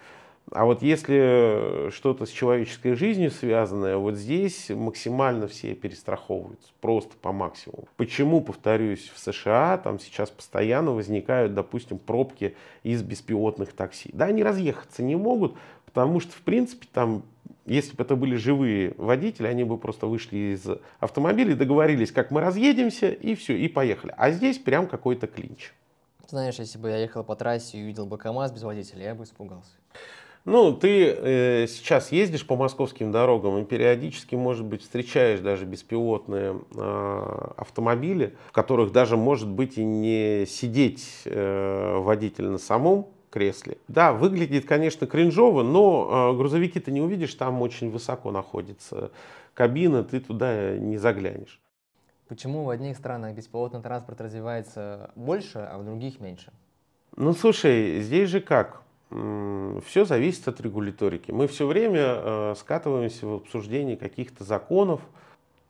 А 0.51 0.65
вот 0.65 0.83
если 0.83 1.89
что-то 1.89 2.25
с 2.25 2.29
человеческой 2.29 2.93
жизнью 2.93 3.31
связанное, 3.31 3.97
вот 3.97 4.15
здесь 4.15 4.69
максимально 4.69 5.47
все 5.47 5.73
перестраховываются, 5.73 6.69
просто 6.81 7.15
по 7.19 7.31
максимуму. 7.31 7.87
Почему, 7.97 8.41
повторюсь, 8.41 9.11
в 9.13 9.19
США 9.19 9.77
там 9.77 9.99
сейчас 9.99 10.29
постоянно 10.29 10.91
возникают, 10.91 11.55
допустим, 11.55 11.97
пробки 11.97 12.55
из 12.83 13.01
беспилотных 13.01 13.73
такси? 13.73 14.11
Да, 14.13 14.25
они 14.25 14.43
разъехаться 14.43 15.01
не 15.01 15.15
могут, 15.15 15.55
потому 15.85 16.19
что, 16.19 16.33
в 16.33 16.41
принципе, 16.41 16.87
там 16.93 17.23
если 17.65 17.95
бы 17.95 18.03
это 18.03 18.15
были 18.15 18.35
живые 18.35 18.93
водители, 18.97 19.47
они 19.47 19.63
бы 19.63 19.79
просто 19.79 20.05
вышли 20.05 20.53
из 20.53 20.67
автомобиля, 20.99 21.55
договорились, 21.55 22.11
как 22.11 22.29
мы 22.29 22.41
разъедемся, 22.41 23.09
и 23.09 23.33
все, 23.33 23.57
и 23.57 23.67
поехали. 23.67 24.13
А 24.17 24.29
здесь 24.29 24.59
прям 24.59 24.87
какой-то 24.87 25.25
клинч. 25.25 25.73
Знаешь, 26.27 26.59
если 26.59 26.77
бы 26.77 26.89
я 26.89 26.97
ехал 26.97 27.23
по 27.23 27.35
трассе 27.35 27.79
и 27.79 27.83
увидел 27.83 28.05
бы 28.05 28.17
КАМАЗ 28.17 28.51
без 28.51 28.63
водителя, 28.63 29.05
я 29.05 29.15
бы 29.15 29.23
испугался. 29.23 29.71
Ну, 30.45 30.73
ты 30.73 31.07
э, 31.07 31.67
сейчас 31.67 32.11
ездишь 32.11 32.45
по 32.45 32.55
московским 32.55 33.11
дорогам 33.11 33.57
и 33.57 33.65
периодически, 33.65 34.35
может 34.35 34.63
быть, 34.63 34.83
встречаешь 34.83 35.39
даже 35.39 35.65
беспилотные 35.65 36.61
э, 36.75 37.51
автомобили, 37.57 38.35
в 38.49 38.51
которых 38.51 38.91
даже, 38.91 39.17
может 39.17 39.49
быть, 39.49 39.79
и 39.79 39.83
не 39.83 40.45
сидеть 40.45 41.23
э, 41.25 41.97
водитель 41.97 42.45
на 42.45 42.59
самом 42.59 43.07
кресле. 43.31 43.79
Да, 43.87 44.13
выглядит, 44.13 44.65
конечно, 44.65 45.07
кринжово, 45.07 45.63
но 45.63 46.31
э, 46.31 46.37
грузовики 46.37 46.79
ты 46.79 46.91
не 46.91 47.01
увидишь, 47.01 47.33
там 47.33 47.63
очень 47.63 47.89
высоко 47.89 48.29
находится 48.29 49.09
кабина, 49.55 50.03
ты 50.03 50.19
туда 50.19 50.77
не 50.77 50.97
заглянешь. 50.97 51.59
Почему 52.27 52.65
в 52.65 52.69
одних 52.69 52.97
странах 52.97 53.33
беспилотный 53.33 53.81
транспорт 53.81 54.21
развивается 54.21 55.09
больше, 55.15 55.57
а 55.57 55.79
в 55.79 55.85
других 55.85 56.19
меньше? 56.19 56.53
Ну, 57.17 57.33
слушай, 57.33 58.01
здесь 58.01 58.29
же 58.29 58.41
как? 58.41 58.84
Все 59.09 60.05
зависит 60.05 60.47
от 60.47 60.59
регуляторики. 60.61 61.31
Мы 61.31 61.47
все 61.47 61.67
время 61.67 62.01
э, 62.01 62.55
скатываемся 62.57 63.27
в 63.27 63.33
обсуждении 63.35 63.95
каких-то 63.95 64.43
законов. 64.43 65.01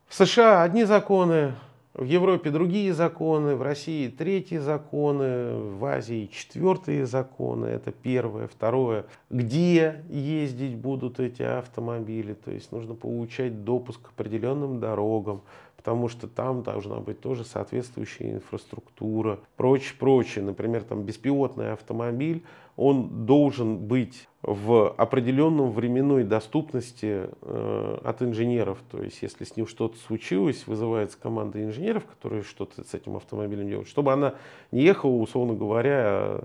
В 0.07 0.15
США 0.15 0.63
одни 0.63 0.85
законы, 0.85 1.53
в 1.93 2.05
Европе 2.05 2.49
другие 2.49 2.93
законы, 2.93 3.55
в 3.55 3.61
России 3.61 4.07
третьи 4.07 4.57
законы, 4.57 5.53
в 5.57 5.85
Азии 5.85 6.29
четвертые 6.31 7.05
законы. 7.05 7.65
Это 7.65 7.91
первое. 7.91 8.47
Второе, 8.47 9.05
где 9.29 10.03
ездить 10.09 10.75
будут 10.75 11.19
эти 11.19 11.41
автомобили. 11.41 12.33
То 12.33 12.51
есть 12.51 12.71
нужно 12.71 12.95
получать 12.95 13.63
допуск 13.63 14.01
к 14.01 14.09
определенным 14.09 14.79
дорогам 14.79 15.41
потому 15.85 16.09
что 16.09 16.27
там 16.27 16.63
должна 16.63 16.95
быть 16.95 17.21
тоже 17.21 17.43
соответствующая 17.43 18.31
инфраструктура, 18.31 19.39
прочее, 19.55 19.93
прочее. 19.99 20.43
Например, 20.43 20.81
там 20.81 21.03
беспилотный 21.03 21.73
автомобиль, 21.73 22.41
он 22.77 23.25
должен 23.25 23.77
быть 23.77 24.27
в 24.41 24.93
определенном 24.93 25.71
временной 25.71 26.23
доступности 26.23 27.29
э, 27.41 27.97
от 28.03 28.21
инженеров. 28.21 28.77
То 28.91 29.01
есть, 29.01 29.21
если 29.21 29.43
с 29.43 29.55
ним 29.55 29.65
что-то 29.65 29.97
случилось, 29.97 30.67
вызывается 30.67 31.17
команда 31.17 31.63
инженеров, 31.63 32.05
которые 32.05 32.43
что-то 32.43 32.83
с 32.83 32.93
этим 32.93 33.15
автомобилем 33.15 33.67
делают, 33.67 33.87
чтобы 33.87 34.13
она 34.13 34.35
не 34.71 34.81
ехала, 34.81 35.15
условно 35.15 35.55
говоря, 35.55 36.39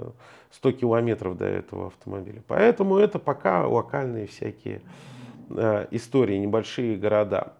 100 0.52 0.72
километров 0.72 1.36
до 1.36 1.46
этого 1.46 1.88
автомобиля. 1.88 2.42
Поэтому 2.46 2.96
это 2.96 3.18
пока 3.18 3.66
локальные 3.66 4.28
всякие 4.28 4.82
э, 5.50 5.88
истории, 5.90 6.38
небольшие 6.38 6.96
города. 6.96 7.54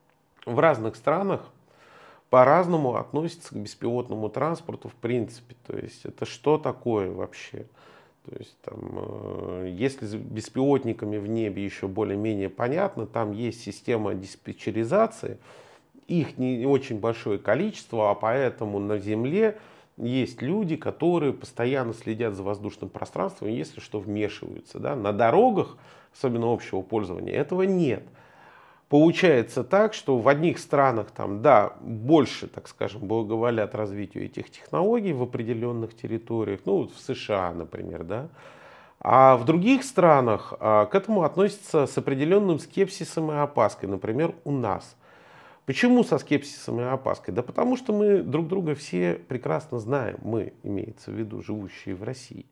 В 0.47 0.59
разных 0.59 0.97
странах 0.97 1.43
по-разному 2.31 2.95
относятся 2.95 3.55
к 3.55 3.59
беспилотному 3.59 4.29
транспорту 4.31 4.89
в 4.89 4.95
принципе. 4.95 5.57
То 5.67 5.77
есть 5.77 6.05
это 6.05 6.25
что 6.25 6.57
такое 6.57 7.11
вообще? 7.11 7.67
То 8.31 8.37
есть 8.39 8.57
там, 8.63 8.79
э, 8.93 9.75
если 9.77 10.07
с 10.07 10.15
беспилотниками 10.15 11.19
в 11.19 11.27
небе 11.27 11.65
еще 11.65 11.89
более-менее 11.89 12.49
понятно, 12.49 13.07
там 13.07 13.33
есть 13.33 13.61
система 13.61 14.15
диспетчеризации, 14.15 15.39
их 16.07 16.39
не 16.39 16.65
очень 16.65 17.01
большое 17.01 17.39
количество, 17.41 18.11
а 18.11 18.15
поэтому 18.15 18.79
на 18.79 18.99
Земле 18.99 19.59
есть 19.97 20.43
люди, 20.43 20.77
которые 20.77 21.33
постоянно 21.33 21.93
следят 21.93 22.35
за 22.35 22.45
воздушным 22.45 22.89
пространством, 22.89 23.49
если 23.49 23.81
что, 23.81 23.99
вмешиваются. 23.99 24.79
Да? 24.79 24.95
На 24.95 25.13
дорогах, 25.13 25.77
особенно 26.15 26.53
общего 26.53 26.83
пользования, 26.83 27.33
этого 27.33 27.63
нет 27.63 28.05
получается 28.91 29.63
так, 29.63 29.95
что 29.95 30.19
в 30.19 30.29
одних 30.29 30.59
странах 30.59 31.13
там, 31.13 31.41
да, 31.41 31.75
больше, 31.81 32.49
так 32.49 32.69
скажем, 32.69 33.07
благоволят 33.07 33.75
развитию 33.75 34.25
этих 34.25 34.51
технологий 34.51 35.13
в 35.13 35.23
определенных 35.23 35.97
территориях, 35.97 36.61
ну, 36.67 36.79
вот 36.79 36.93
в 36.93 37.01
США, 37.01 37.55
например, 37.55 38.03
да, 38.03 38.29
а 38.99 39.37
в 39.37 39.47
других 39.47 39.85
странах 39.85 40.53
а, 40.59 40.87
к 40.87 40.95
этому 40.95 41.23
относятся 41.23 41.87
с 41.87 41.97
определенным 41.97 42.59
скепсисом 42.59 43.31
и 43.31 43.37
опаской, 43.37 43.89
например, 43.89 44.35
у 44.45 44.51
нас. 44.51 44.97
Почему 45.67 46.03
со 46.03 46.19
скепсисом 46.19 46.81
и 46.81 46.83
опаской? 46.83 47.33
Да 47.33 47.43
потому 47.43 47.77
что 47.77 47.93
мы 47.93 48.19
друг 48.23 48.49
друга 48.49 48.75
все 48.75 49.15
прекрасно 49.15 49.79
знаем, 49.79 50.19
мы, 50.23 50.53
имеется 50.65 51.13
в 51.13 51.15
виду, 51.15 51.43
живущие 51.43 51.95
в 51.95 52.03
России. 52.03 52.45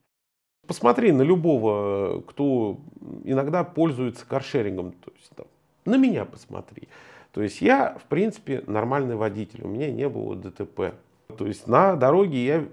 Посмотри 0.69 1.11
на 1.11 1.23
любого, 1.23 2.23
кто 2.23 2.79
иногда 3.25 3.65
пользуется 3.65 4.25
каршерингом, 4.25 4.93
то 4.93 5.11
есть 5.17 5.31
там, 5.35 5.47
на 5.89 5.97
меня 5.97 6.25
посмотри. 6.25 6.89
То 7.33 7.43
есть 7.43 7.61
я, 7.61 7.97
в 7.99 8.05
принципе, 8.05 8.63
нормальный 8.67 9.17
водитель, 9.17 9.63
у 9.65 9.69
меня 9.69 9.91
не 9.91 10.09
было 10.09 10.37
ДТП. 10.37 10.95
То 11.37 11.47
есть 11.47 11.67
на 11.67 11.97
дороге 11.97 12.45
я, 12.45 12.65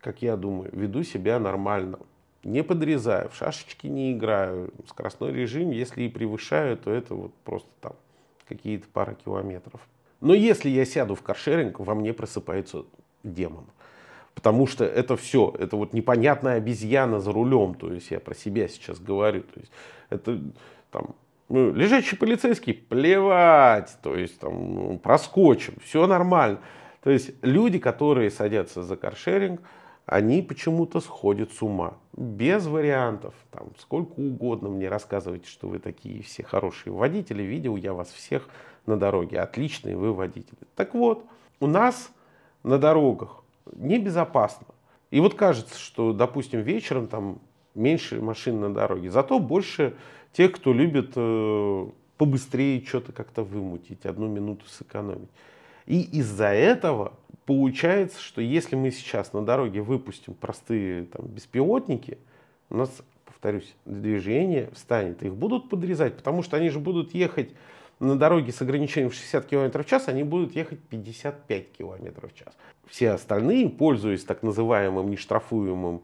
как 0.00 0.22
я 0.22 0.36
думаю, 0.36 0.70
веду 0.72 1.02
себя 1.02 1.38
нормально. 1.38 1.98
Не 2.42 2.64
подрезаю, 2.64 3.28
в 3.28 3.36
шашечки 3.36 3.86
не 3.86 4.12
играю. 4.12 4.72
Скоростной 4.88 5.32
режим, 5.32 5.70
если 5.70 6.02
и 6.02 6.08
превышаю, 6.08 6.76
то 6.76 6.90
это 6.90 7.14
вот 7.14 7.32
просто 7.44 7.68
там 7.80 7.92
какие-то 8.48 8.86
пара 8.92 9.14
километров. 9.14 9.80
Но 10.20 10.34
если 10.34 10.68
я 10.68 10.84
сяду 10.84 11.14
в 11.14 11.22
каршеринг, 11.22 11.78
во 11.78 11.94
мне 11.94 12.12
просыпается 12.12 12.84
демон. 13.22 13.64
Потому 14.34 14.66
что 14.66 14.84
это 14.84 15.16
все, 15.16 15.54
это 15.58 15.76
вот 15.76 15.92
непонятная 15.92 16.56
обезьяна 16.56 17.20
за 17.20 17.32
рулем. 17.32 17.74
То 17.74 17.92
есть 17.92 18.10
я 18.10 18.18
про 18.18 18.34
себя 18.34 18.66
сейчас 18.68 18.98
говорю. 18.98 19.42
То 19.42 19.60
есть 19.60 19.72
это 20.10 20.40
там 20.90 21.14
лежачий 21.52 22.16
полицейский, 22.16 22.74
плевать, 22.74 23.96
то 24.02 24.16
есть 24.16 24.38
там 24.38 24.74
ну, 24.74 24.98
проскочим, 24.98 25.74
все 25.84 26.06
нормально. 26.06 26.58
То 27.02 27.10
есть 27.10 27.32
люди, 27.42 27.78
которые 27.78 28.30
садятся 28.30 28.82
за 28.82 28.96
каршеринг, 28.96 29.60
они 30.06 30.42
почему-то 30.42 31.00
сходят 31.00 31.52
с 31.52 31.62
ума. 31.62 31.94
Без 32.12 32.66
вариантов. 32.66 33.34
Там, 33.50 33.68
сколько 33.78 34.12
угодно 34.18 34.68
мне 34.68 34.88
рассказывайте, 34.88 35.48
что 35.48 35.68
вы 35.68 35.78
такие 35.78 36.22
все 36.22 36.42
хорошие 36.42 36.92
водители. 36.92 37.42
Видел 37.42 37.76
я 37.76 37.92
вас 37.92 38.10
всех 38.10 38.48
на 38.86 38.96
дороге. 38.96 39.40
Отличные 39.40 39.96
вы 39.96 40.12
водители. 40.12 40.58
Так 40.74 40.94
вот, 40.94 41.24
у 41.60 41.66
нас 41.66 42.10
на 42.62 42.78
дорогах 42.78 43.42
небезопасно. 43.72 44.66
И 45.10 45.20
вот 45.20 45.34
кажется, 45.34 45.78
что, 45.78 46.12
допустим, 46.12 46.60
вечером 46.60 47.06
там 47.06 47.38
меньше 47.74 48.20
машин 48.20 48.60
на 48.60 48.72
дороге, 48.72 49.10
зато 49.10 49.38
больше 49.38 49.94
тех, 50.32 50.52
кто 50.52 50.72
любит 50.72 51.12
э, 51.16 51.86
побыстрее 52.18 52.84
что-то 52.84 53.12
как-то 53.12 53.42
вымутить, 53.42 54.06
одну 54.06 54.28
минуту 54.28 54.66
сэкономить. 54.66 55.30
И 55.86 56.00
из-за 56.18 56.48
этого 56.48 57.14
получается, 57.46 58.20
что 58.20 58.40
если 58.40 58.76
мы 58.76 58.90
сейчас 58.90 59.32
на 59.32 59.44
дороге 59.44 59.82
выпустим 59.82 60.34
простые 60.34 61.04
там, 61.04 61.26
беспилотники, 61.26 62.18
у 62.70 62.76
нас, 62.76 63.02
повторюсь, 63.26 63.74
движение 63.84 64.70
встанет. 64.72 65.22
Их 65.22 65.34
будут 65.34 65.68
подрезать, 65.68 66.16
потому 66.16 66.42
что 66.42 66.56
они 66.56 66.70
же 66.70 66.78
будут 66.78 67.14
ехать 67.14 67.50
на 67.98 68.16
дороге 68.16 68.52
с 68.52 68.60
ограничением 68.62 69.10
в 69.10 69.14
60 69.14 69.46
км 69.46 69.82
в 69.82 69.86
час, 69.86 70.08
они 70.08 70.24
будут 70.24 70.56
ехать 70.56 70.80
55 70.80 71.72
км 71.72 72.28
в 72.28 72.34
час. 72.34 72.56
Все 72.86 73.10
остальные, 73.10 73.68
пользуясь 73.68 74.24
так 74.24 74.42
называемым 74.42 75.10
нештрафуемым 75.10 76.02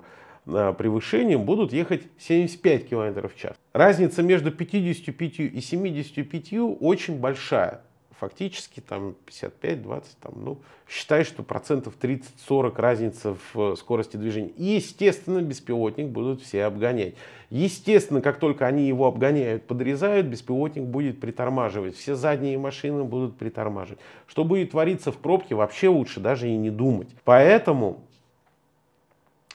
превышением 0.49 1.45
будут 1.45 1.73
ехать 1.73 2.03
75 2.19 2.89
км 2.89 3.29
в 3.29 3.37
час. 3.37 3.57
Разница 3.73 4.23
между 4.23 4.51
55 4.51 5.41
и 5.41 5.61
75 5.61 6.53
очень 6.81 7.19
большая. 7.19 7.83
Фактически 8.19 8.81
там 8.81 9.15
55-20, 9.29 10.05
там, 10.21 10.33
ну, 10.45 10.59
считай, 10.89 11.23
что 11.23 11.45
процентов 11.45 11.95
30-40 12.01 12.73
разница 12.77 13.37
в 13.53 13.77
скорости 13.77 14.17
движения. 14.17 14.49
И, 14.57 14.65
естественно, 14.65 15.41
беспилотник 15.41 16.09
будут 16.09 16.43
все 16.43 16.65
обгонять. 16.65 17.15
Естественно, 17.51 18.21
как 18.21 18.41
только 18.41 18.67
они 18.67 18.89
его 18.89 19.07
обгоняют, 19.07 19.69
подрезают, 19.69 20.27
беспилотник 20.27 20.83
будет 20.83 21.21
притормаживать. 21.21 21.95
Все 21.95 22.17
задние 22.17 22.59
машины 22.59 23.05
будут 23.05 23.37
притормаживать. 23.39 24.01
Что 24.27 24.43
будет 24.43 24.73
твориться 24.73 25.13
в 25.13 25.19
пробке, 25.19 25.55
вообще 25.55 25.87
лучше 25.87 26.19
даже 26.19 26.49
и 26.49 26.57
не 26.57 26.71
думать. 26.71 27.09
Поэтому 27.23 28.08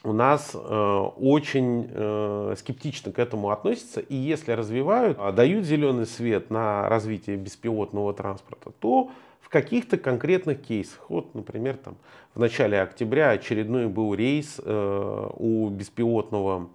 у 0.04 0.12
нас 0.12 0.52
э, 0.54 0.58
очень 0.58 1.90
э, 1.90 2.56
скептично 2.58 3.12
к 3.12 3.20
этому 3.20 3.52
относятся. 3.52 4.02
И 4.02 4.16
если 4.16 4.52
развивают, 4.52 5.18
э, 5.18 5.32
дают 5.32 5.66
зеленый 5.66 6.06
свет 6.06 6.50
на 6.50 6.90
развитие 6.90 7.38
беспилотного 7.38 8.14
транспорта, 8.14 8.72
то 8.80 9.12
в 9.40 9.50
каких-то 9.50 9.98
конкретных 9.98 10.62
кейсах, 10.62 11.10
вот, 11.10 11.34
например, 11.34 11.78
там, 11.78 11.96
в 12.36 12.40
начале 12.40 12.82
октября 12.82 13.30
очередной 13.30 13.88
был 13.88 14.14
рейс 14.14 14.60
э, 14.64 15.30
у 15.38 15.70
беспилотного 15.70 16.68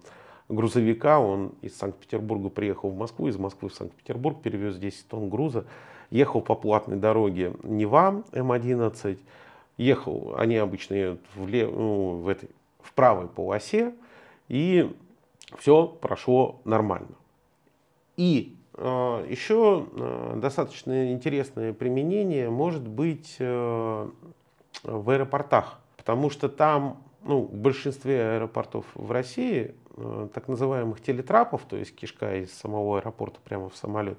грузовика, 0.47 1.19
он 1.19 1.53
из 1.61 1.77
Санкт-Петербурга 1.77 2.49
приехал 2.49 2.89
в 2.89 2.97
Москву, 2.97 3.27
из 3.27 3.37
Москвы 3.37 3.69
в 3.69 3.75
Санкт-Петербург 3.75 4.41
перевез 4.41 4.77
10 4.77 5.07
тонн 5.07 5.29
груза, 5.29 5.65
ехал 6.09 6.41
по 6.41 6.55
платной 6.55 6.97
дороге 6.97 7.53
Нева 7.61 8.23
М11, 8.31 9.19
ехал, 9.77 10.33
они 10.35 10.55
обычно 10.57 10.95
едут 10.95 11.21
в, 11.35 11.47
лев, 11.47 11.69
ну, 11.71 12.21
в 12.21 12.27
этой 12.27 12.49
в 12.89 12.93
правой 12.93 13.27
полосе, 13.27 13.93
и 14.47 14.91
все 15.59 15.85
прошло 15.85 16.59
нормально. 16.65 17.15
И 18.17 18.57
э, 18.73 19.25
еще 19.29 19.85
достаточно 20.35 21.13
интересное 21.13 21.71
применение 21.73 22.49
может 22.49 22.87
быть 22.87 23.37
в 23.39 24.11
аэропортах, 24.83 25.79
потому 25.97 26.29
что 26.29 26.49
там, 26.49 27.03
ну, 27.23 27.41
в 27.41 27.53
большинстве 27.53 28.35
аэропортов 28.35 28.85
в 28.95 29.11
России 29.11 29.75
так 30.33 30.47
называемых 30.47 31.01
телетрапов, 31.01 31.63
то 31.67 31.75
есть 31.75 31.95
кишка 31.95 32.37
из 32.37 32.53
самого 32.53 32.99
аэропорта 32.99 33.39
прямо 33.43 33.69
в 33.69 33.75
самолет, 33.75 34.17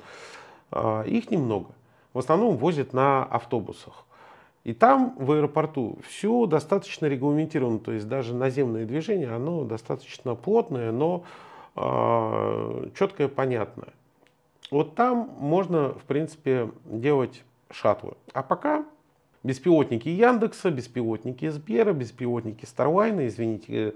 их 1.07 1.31
немного. 1.31 1.71
В 2.13 2.19
основном 2.19 2.57
возят 2.57 2.93
на 2.93 3.25
автобусах. 3.25 4.05
И 4.65 4.75
там, 4.75 5.15
в 5.19 5.33
аэропорту, 5.33 5.99
все 6.07 6.45
достаточно 6.47 7.07
регламентировано, 7.07 7.79
то 7.79 7.93
есть 7.93 8.07
даже 8.09 8.35
наземное 8.35 8.85
движение, 8.85 9.33
оно 9.33 9.65
достаточно 9.65 10.35
плотное, 10.35 10.93
но 10.93 11.25
э, 11.77 12.89
четкое, 12.99 13.29
понятное. 13.29 13.95
Вот 14.71 14.95
там 14.95 15.31
можно, 15.39 15.95
в 15.95 16.03
принципе, 16.03 16.71
делать 16.85 17.43
шаттлы. 17.71 18.13
А 18.35 18.43
пока 18.43 18.85
беспилотники 19.43 20.09
Яндекса, 20.09 20.71
беспилотники 20.71 21.49
Сбера, 21.49 21.93
беспилотники 21.95 22.67
Старлайна, 22.67 23.29
извините, 23.29 23.95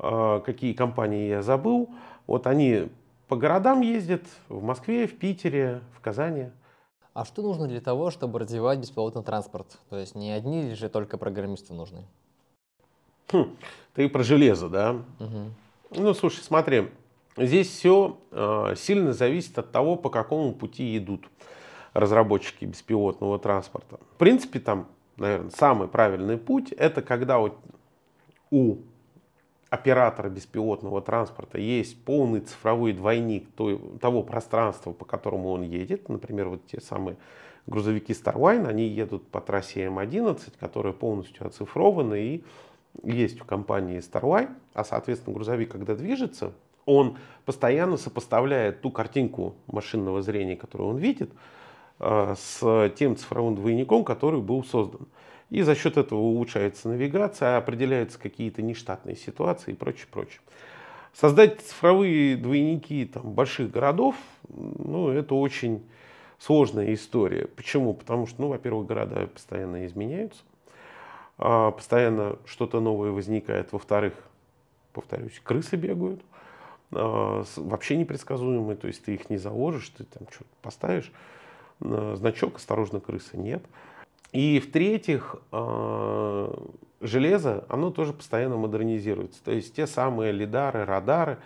э, 0.00 0.40
какие 0.44 0.72
компании 0.72 1.28
я 1.28 1.42
забыл, 1.42 1.88
вот 2.26 2.48
они 2.48 2.88
по 3.28 3.36
городам 3.36 3.80
ездят, 3.80 4.22
в 4.48 4.62
Москве, 4.62 5.06
в 5.06 5.16
Питере, 5.16 5.80
в 5.96 6.00
Казани. 6.00 6.50
А 7.14 7.24
что 7.24 7.42
нужно 7.42 7.68
для 7.68 7.80
того, 7.80 8.10
чтобы 8.10 8.40
развивать 8.40 8.80
беспилотный 8.80 9.22
транспорт? 9.22 9.78
То 9.88 9.96
есть 9.96 10.16
не 10.16 10.32
одни 10.32 10.74
же 10.74 10.88
только 10.88 11.16
программисты 11.16 11.72
нужны? 11.72 12.04
Хм, 13.30 13.56
ты 13.94 14.08
про 14.08 14.24
железо, 14.24 14.68
да? 14.68 14.96
Угу. 15.20 16.00
Ну, 16.02 16.14
слушай, 16.14 16.42
смотри, 16.42 16.90
здесь 17.36 17.68
все 17.68 18.18
э, 18.32 18.74
сильно 18.76 19.12
зависит 19.12 19.56
от 19.56 19.70
того, 19.70 19.94
по 19.94 20.10
какому 20.10 20.52
пути 20.52 20.98
идут 20.98 21.28
разработчики 21.92 22.64
беспилотного 22.64 23.38
транспорта. 23.38 24.00
В 24.14 24.18
принципе, 24.18 24.58
там, 24.58 24.88
наверное, 25.16 25.50
самый 25.50 25.86
правильный 25.86 26.36
путь 26.36 26.72
это 26.72 27.00
когда 27.00 27.38
у 28.50 28.78
оператора 29.74 30.28
беспилотного 30.28 31.02
транспорта 31.02 31.58
есть 31.58 32.02
полный 32.04 32.40
цифровой 32.40 32.92
двойник 32.92 33.48
того 34.00 34.22
пространства, 34.22 34.92
по 34.92 35.04
которому 35.04 35.50
он 35.50 35.62
едет. 35.62 36.08
Например, 36.08 36.48
вот 36.48 36.64
те 36.66 36.80
самые 36.80 37.16
грузовики 37.66 38.12
Starline, 38.12 38.66
они 38.68 38.86
едут 38.86 39.26
по 39.28 39.40
трассе 39.40 39.86
М11, 39.86 40.40
которая 40.60 40.92
полностью 40.92 41.46
оцифрована 41.46 42.14
и 42.14 42.42
есть 43.02 43.40
у 43.40 43.44
компании 43.44 43.98
Starline. 43.98 44.54
А, 44.74 44.84
соответственно, 44.84 45.34
грузовик, 45.34 45.72
когда 45.72 45.96
движется, 45.96 46.52
он 46.86 47.18
постоянно 47.44 47.96
сопоставляет 47.96 48.80
ту 48.80 48.90
картинку 48.90 49.54
машинного 49.66 50.22
зрения, 50.22 50.54
которую 50.56 50.90
он 50.90 50.98
видит, 50.98 51.30
э, 51.98 52.34
с 52.38 52.92
тем 52.96 53.16
цифровым 53.16 53.56
двойником, 53.56 54.04
который 54.04 54.40
был 54.40 54.62
создан. 54.62 55.08
И 55.54 55.62
за 55.62 55.76
счет 55.76 55.96
этого 55.96 56.18
улучшается 56.18 56.88
навигация, 56.88 57.56
определяются 57.56 58.18
какие-то 58.18 58.60
нештатные 58.60 59.14
ситуации 59.14 59.70
и 59.70 59.74
прочее, 59.76 60.08
прочее. 60.10 60.40
Создать 61.12 61.60
цифровые 61.60 62.36
двойники 62.36 63.04
там, 63.04 63.30
больших 63.34 63.70
городов, 63.70 64.16
ну, 64.48 65.10
это 65.10 65.36
очень 65.36 65.86
сложная 66.40 66.92
история. 66.92 67.46
Почему? 67.46 67.94
Потому 67.94 68.26
что, 68.26 68.42
ну, 68.42 68.48
во-первых, 68.48 68.88
города 68.88 69.28
постоянно 69.28 69.86
изменяются, 69.86 70.42
а 71.38 71.70
постоянно 71.70 72.36
что-то 72.46 72.80
новое 72.80 73.12
возникает. 73.12 73.70
Во-вторых, 73.70 74.14
повторюсь, 74.92 75.40
крысы 75.44 75.76
бегают, 75.76 76.20
а, 76.90 77.44
вообще 77.54 77.96
непредсказуемые, 77.96 78.76
то 78.76 78.88
есть 78.88 79.04
ты 79.04 79.14
их 79.14 79.30
не 79.30 79.36
заложишь, 79.36 79.88
ты 79.90 80.02
там 80.02 80.26
что-то 80.32 80.50
поставишь, 80.62 81.12
а, 81.80 82.16
значок 82.16 82.56
«Осторожно, 82.56 82.98
крысы» 82.98 83.36
нет. 83.36 83.62
И 84.34 84.58
в-третьих, 84.58 85.36
а, 85.52 86.52
железо, 87.00 87.64
оно 87.68 87.90
тоже 87.90 88.12
постоянно 88.12 88.56
модернизируется. 88.56 89.42
То 89.44 89.52
есть 89.52 89.76
те 89.76 89.86
самые 89.86 90.32
лидары, 90.32 90.84
радары. 90.84 91.38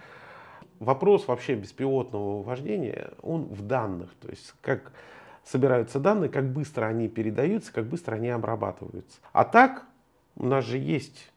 Вопрос 0.80 1.28
вообще 1.28 1.54
беспилотного 1.54 2.42
вождения, 2.42 3.10
он 3.20 3.42
в 3.44 3.60
данных. 3.60 4.08
То 4.22 4.30
есть 4.30 4.54
как 4.62 4.92
собираются 5.44 6.00
данные, 6.00 6.30
как 6.30 6.50
быстро 6.50 6.86
они 6.86 7.08
передаются, 7.08 7.74
как 7.74 7.84
быстро 7.86 8.14
они 8.14 8.30
обрабатываются. 8.30 9.20
А 9.34 9.44
так 9.44 9.84
у 10.36 10.46
нас 10.46 10.64
же 10.64 10.78
есть 10.78 11.30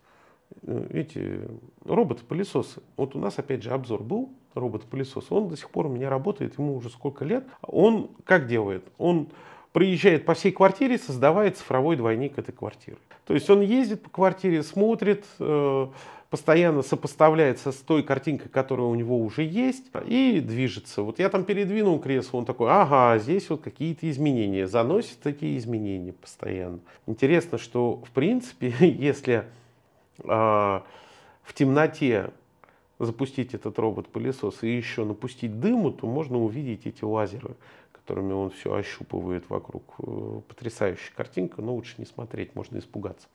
э, 0.61 0.87
эти 0.91 1.41
роботы-пылесосы. 1.83 2.81
Вот 2.95 3.13
у 3.13 3.19
нас 3.19 3.39
опять 3.39 3.61
же 3.61 3.71
обзор 3.71 4.03
был 4.03 4.31
робот-пылесос. 4.53 5.29
Он 5.31 5.49
до 5.49 5.57
сих 5.57 5.69
пор 5.69 5.87
у 5.87 5.89
меня 5.89 6.09
работает, 6.09 6.57
ему 6.57 6.77
уже 6.77 6.89
сколько 6.89 7.25
лет. 7.25 7.45
Он 7.61 8.11
как 8.23 8.47
делает? 8.47 8.87
Он 8.97 9.27
проезжает 9.73 10.25
по 10.25 10.33
всей 10.33 10.51
квартире, 10.51 10.97
создавая 10.97 11.51
цифровой 11.51 11.95
двойник 11.95 12.37
этой 12.37 12.51
квартиры. 12.51 12.97
То 13.25 13.33
есть 13.33 13.49
он 13.49 13.61
ездит 13.61 14.01
по 14.01 14.09
квартире, 14.09 14.63
смотрит, 14.63 15.25
э, 15.39 15.87
постоянно 16.29 16.81
сопоставляется 16.81 17.71
с 17.71 17.75
той 17.75 18.03
картинкой, 18.03 18.49
которая 18.49 18.87
у 18.87 18.95
него 18.95 19.19
уже 19.19 19.43
есть, 19.43 19.85
и 20.05 20.39
движется. 20.39 21.01
Вот 21.03 21.19
я 21.19 21.29
там 21.29 21.43
передвинул 21.43 21.99
кресло, 21.99 22.37
он 22.37 22.45
такой, 22.45 22.69
ага, 22.71 23.19
здесь 23.19 23.49
вот 23.49 23.61
какие-то 23.61 24.09
изменения, 24.09 24.67
заносит 24.67 25.19
такие 25.21 25.57
изменения 25.57 26.13
постоянно. 26.13 26.79
Интересно, 27.05 27.57
что 27.57 28.01
в 28.05 28.11
принципе, 28.11 28.73
если 28.79 29.45
а, 30.25 30.83
в 31.43 31.53
темноте 31.53 32.31
запустить 32.97 33.53
этот 33.53 33.79
робот-пылесос 33.79 34.63
и 34.63 34.69
еще 34.75 35.05
напустить 35.05 35.59
дыму, 35.59 35.91
то 35.91 36.07
можно 36.07 36.37
увидеть 36.37 36.85
эти 36.85 37.03
лазеры 37.03 37.55
которыми 38.11 38.33
он 38.33 38.49
все 38.49 38.73
ощупывает 38.73 39.49
вокруг. 39.49 39.83
Э, 39.99 40.41
потрясающая 40.45 41.13
картинка, 41.15 41.61
но 41.61 41.73
лучше 41.73 41.95
не 41.97 42.05
смотреть, 42.05 42.55
можно 42.55 42.77
испугаться. 42.77 43.29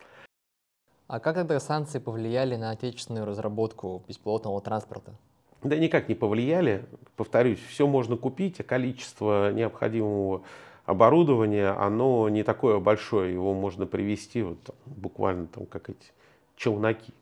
А 1.06 1.18
как 1.18 1.36
тогда 1.36 1.58
санкции 1.60 1.98
повлияли 1.98 2.56
на 2.56 2.72
отечественную 2.72 3.24
разработку 3.24 4.02
беспилотного 4.06 4.60
транспорта? 4.60 5.14
Да 5.62 5.76
никак 5.76 6.10
не 6.10 6.14
повлияли. 6.14 6.84
Повторюсь, 7.16 7.58
все 7.70 7.86
можно 7.86 8.18
купить, 8.18 8.60
а 8.60 8.64
количество 8.64 9.50
необходимого 9.50 10.42
оборудования, 10.84 11.70
оно 11.70 12.28
не 12.28 12.42
такое 12.42 12.78
большое, 12.78 13.32
его 13.32 13.54
можно 13.54 13.86
привести 13.86 14.42
вот, 14.42 14.62
там, 14.62 14.76
буквально 14.84 15.46
там, 15.46 15.64
как 15.64 15.88
эти 15.88 16.12
челноки. 16.56 17.14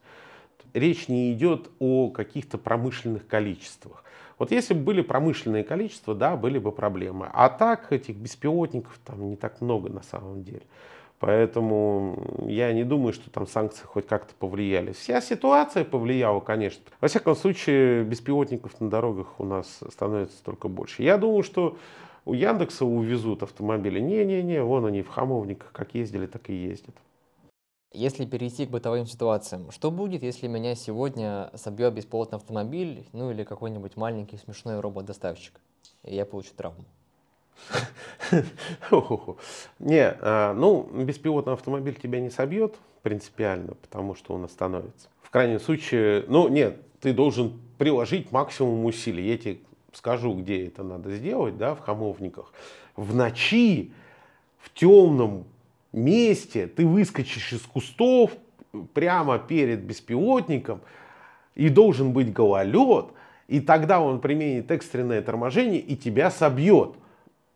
Речь 0.73 1.07
не 1.07 1.33
идет 1.33 1.71
о 1.79 2.11
каких-то 2.11 2.59
промышленных 2.59 3.29
количествах. 3.29 4.03
Вот 4.39 4.51
если 4.51 4.75
бы 4.75 4.81
были 4.81 5.03
промышленные 5.03 5.65
количества, 5.65 6.15
да, 6.15 6.37
были 6.37 6.59
бы 6.59 6.73
проблемы. 6.73 7.29
А 7.33 7.49
так 7.49 7.93
этих 7.93 8.17
беспилотников 8.17 8.99
там 9.05 9.29
не 9.31 9.37
так 9.37 9.61
много 9.61 9.89
на 9.89 10.03
самом 10.03 10.43
деле. 10.43 10.63
Поэтому 11.21 12.45
я 12.47 12.73
не 12.73 12.85
думаю, 12.85 13.13
что 13.13 13.31
там 13.31 13.47
санкции 13.47 13.85
хоть 13.85 14.07
как-то 14.07 14.35
повлияли. 14.35 14.93
Вся 14.93 15.21
ситуация 15.21 15.85
повлияла, 15.85 16.41
конечно. 16.41 16.83
Во 17.01 17.09
всяком 17.09 17.35
случае, 17.35 18.05
беспилотников 18.05 18.79
на 18.81 18.91
дорогах 18.91 19.39
у 19.39 19.45
нас 19.45 19.81
становится 19.91 20.43
только 20.43 20.69
больше. 20.69 21.03
Я 21.03 21.17
думаю, 21.17 21.43
что 21.43 21.79
у 22.25 22.35
Яндекса 22.35 22.85
увезут 22.85 23.43
автомобили. 23.43 24.01
Не-не-не, 24.01 24.63
вон 24.63 24.87
они 24.87 25.03
в 25.03 25.09
хамовниках 25.09 25.73
как 25.73 25.95
ездили, 25.95 26.27
так 26.27 26.51
и 26.51 26.55
ездят. 26.55 26.95
Если 27.95 28.25
перейти 28.25 28.67
к 28.67 28.71
бытовым 28.71 29.07
ситуациям, 29.07 29.71
что 29.71 29.93
будет, 29.93 30.25
если 30.25 30.49
меня 30.49 30.75
сегодня 30.75 31.51
собьет 31.55 31.95
беспилотный 31.95 32.39
автомобиль, 32.39 33.07
ну 33.13 33.31
или 33.31 33.45
какой-нибудь 33.45 33.97
маленький 33.97 34.37
смешной 34.37 34.81
робот-доставщик, 34.81 35.61
и 36.03 36.17
я 36.17 36.27
получу 36.27 36.51
травму? 36.57 36.85
Не, 39.79 40.17
а, 40.21 40.55
ну, 40.55 40.83
беспилотный 40.93 41.53
автомобиль 41.53 41.95
тебя 41.95 42.19
не 42.21 42.31
собьет 42.31 42.75
принципиально, 43.03 43.75
потому 43.75 44.17
что 44.17 44.35
он 44.35 44.45
остановится. 44.45 45.09
В 45.23 45.31
крайнем 45.31 45.61
случае, 45.61 46.25
ну, 46.27 46.49
нет, 46.49 46.81
ты 47.01 47.13
должен 47.13 47.61
приложить 47.79 48.33
максимум 48.33 48.85
усилий. 48.87 49.29
Я 49.29 49.39
тебе 49.39 49.59
скажу, 49.93 50.35
где 50.35 50.67
это 50.67 50.83
надо 50.83 51.15
сделать, 51.15 51.57
да, 51.57 51.77
в 51.77 51.81
хамовниках. 51.81 52.53
В 52.97 53.15
ночи, 53.15 53.93
в 54.59 54.75
темном 54.75 55.45
месте 55.95 56.67
ты 56.67 56.87
выскочишь 56.87 57.53
из 57.53 57.61
кустов 57.63 58.33
прямо 58.93 59.39
перед 59.39 59.81
беспилотником 59.81 60.81
и 61.55 61.69
должен 61.69 62.13
быть 62.13 62.33
гололед, 62.33 63.07
и 63.47 63.61
тогда 63.61 64.01
он 64.01 64.21
применит 64.21 64.71
экстренное 64.71 65.23
торможение 65.23 65.81
и 65.81 65.97
тебя 65.97 66.31
собьет. 66.31 66.97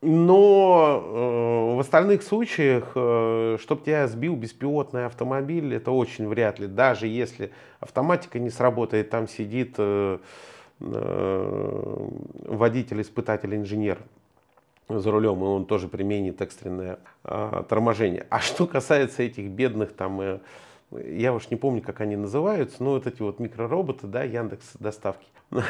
Но 0.00 1.02
э, 1.02 1.76
в 1.76 1.80
остальных 1.80 2.22
случаях, 2.22 2.92
э, 2.94 3.56
чтобы 3.60 3.82
тебя 3.82 4.06
сбил 4.06 4.36
беспилотный 4.36 5.06
автомобиль, 5.06 5.74
это 5.74 5.90
очень 5.90 6.28
вряд 6.28 6.60
ли. 6.60 6.68
Даже 6.68 7.08
если 7.08 7.50
автоматика 7.80 8.38
не 8.38 8.50
сработает, 8.50 9.10
там 9.10 9.26
сидит 9.26 9.74
э, 9.78 10.18
э, 10.80 12.08
водитель, 12.44 13.02
испытатель, 13.02 13.56
инженер 13.56 13.98
за 14.88 15.10
рулем, 15.10 15.40
и 15.40 15.46
он 15.46 15.66
тоже 15.66 15.88
применит 15.88 16.40
экстренное 16.40 16.98
э, 17.24 17.62
торможение. 17.68 18.26
А 18.30 18.40
что 18.40 18.66
касается 18.66 19.22
этих 19.22 19.48
бедных 19.48 19.92
там 19.92 20.20
э, 20.20 20.38
я 20.90 21.34
уж 21.34 21.50
не 21.50 21.56
помню, 21.56 21.82
как 21.82 22.00
они 22.00 22.16
называются, 22.16 22.82
но 22.82 22.92
вот 22.92 23.06
эти 23.06 23.20
вот 23.20 23.40
микророботы, 23.40 24.06
да, 24.06 24.22
Яндекс 24.22 24.72
доставки. 24.78 25.26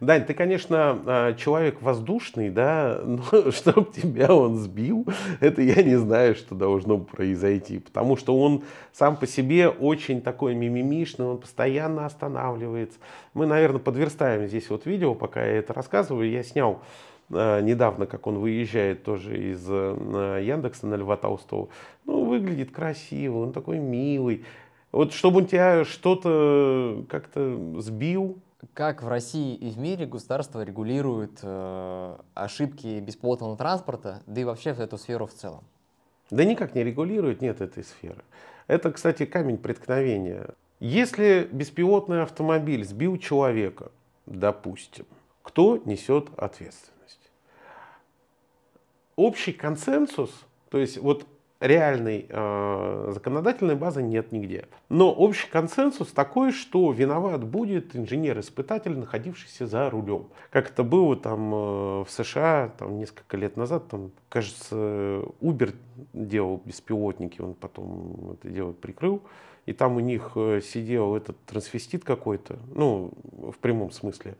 Дань, 0.00 0.24
ты, 0.24 0.34
конечно, 0.34 0.98
а, 1.06 1.34
человек 1.34 1.80
воздушный, 1.80 2.50
да, 2.50 3.00
но 3.02 3.50
чтобы 3.50 3.90
тебя 3.90 4.34
он 4.34 4.56
сбил, 4.56 5.06
это 5.40 5.62
я 5.62 5.82
не 5.82 5.96
знаю, 5.96 6.34
что 6.34 6.54
должно 6.54 6.98
произойти, 6.98 7.78
потому 7.78 8.16
что 8.16 8.38
он 8.38 8.62
сам 8.92 9.16
по 9.16 9.26
себе 9.26 9.68
очень 9.68 10.20
такой 10.20 10.54
мимимишный, 10.54 11.26
он 11.26 11.38
постоянно 11.38 12.04
останавливается. 12.04 12.98
Мы, 13.32 13.46
наверное, 13.46 13.80
подверстаем 13.80 14.46
здесь 14.46 14.68
вот 14.68 14.84
видео, 14.84 15.14
пока 15.14 15.44
я 15.44 15.58
это 15.58 15.72
рассказываю, 15.72 16.30
я 16.30 16.42
снял 16.42 16.72
а, 16.72 17.07
недавно, 17.30 18.06
как 18.06 18.26
он 18.26 18.38
выезжает 18.38 19.02
тоже 19.02 19.52
из 19.52 19.64
а, 19.68 20.38
Яндекса 20.38 20.86
на 20.86 20.94
Льва 20.94 21.16
Толстого. 21.16 21.68
Ну, 22.04 22.24
выглядит 22.24 22.70
красиво, 22.70 23.38
он 23.38 23.52
такой 23.52 23.78
милый. 23.78 24.44
Вот 24.92 25.12
чтобы 25.12 25.38
он 25.38 25.46
тебя 25.46 25.84
что-то 25.84 27.04
как-то 27.08 27.80
сбил. 27.80 28.38
Как 28.74 29.02
в 29.02 29.08
России 29.08 29.54
и 29.54 29.70
в 29.70 29.78
мире 29.78 30.06
государство 30.06 30.62
регулирует 30.64 31.38
э, 31.42 32.16
ошибки 32.34 32.98
беспилотного 32.98 33.56
транспорта, 33.56 34.22
да 34.26 34.40
и 34.40 34.44
вообще 34.44 34.72
в 34.72 34.80
эту 34.80 34.98
сферу 34.98 35.26
в 35.26 35.32
целом? 35.32 35.62
Да 36.30 36.44
никак 36.44 36.74
не 36.74 36.82
регулирует, 36.82 37.40
нет 37.40 37.60
этой 37.60 37.84
сферы. 37.84 38.22
Это, 38.66 38.90
кстати, 38.90 39.26
камень 39.26 39.58
преткновения. 39.58 40.48
Если 40.80 41.48
беспилотный 41.50 42.22
автомобиль 42.22 42.84
сбил 42.84 43.16
человека, 43.16 43.90
допустим, 44.26 45.06
кто 45.42 45.80
несет 45.84 46.28
ответственность? 46.36 46.97
Общий 49.18 49.52
консенсус, 49.52 50.30
то 50.70 50.78
есть 50.78 50.96
вот 50.96 51.26
реальной 51.58 52.26
э, 52.28 53.10
законодательной 53.12 53.74
базы 53.74 54.00
нет 54.00 54.30
нигде. 54.30 54.66
Но 54.88 55.12
общий 55.12 55.48
консенсус 55.50 56.12
такой, 56.12 56.52
что 56.52 56.92
виноват 56.92 57.42
будет 57.42 57.96
инженер-испытатель, 57.96 58.96
находившийся 58.96 59.66
за 59.66 59.90
рулем. 59.90 60.28
Как 60.50 60.70
это 60.70 60.84
было 60.84 61.16
там 61.16 61.52
э, 61.52 61.56
в 62.04 62.06
США 62.10 62.70
там, 62.78 62.96
несколько 62.96 63.36
лет 63.36 63.56
назад, 63.56 63.88
там, 63.88 64.12
кажется, 64.28 64.76
Uber 64.76 65.74
делал 66.12 66.62
беспилотники, 66.64 67.40
он 67.40 67.54
потом 67.54 68.34
это 68.34 68.48
дело 68.48 68.70
прикрыл. 68.70 69.20
И 69.66 69.72
там 69.72 69.96
у 69.96 70.00
них 70.00 70.30
э, 70.36 70.60
сидел 70.60 71.16
этот 71.16 71.36
трансвестит 71.44 72.04
какой-то, 72.04 72.56
ну, 72.72 73.10
в 73.32 73.58
прямом 73.58 73.90
смысле 73.90 74.36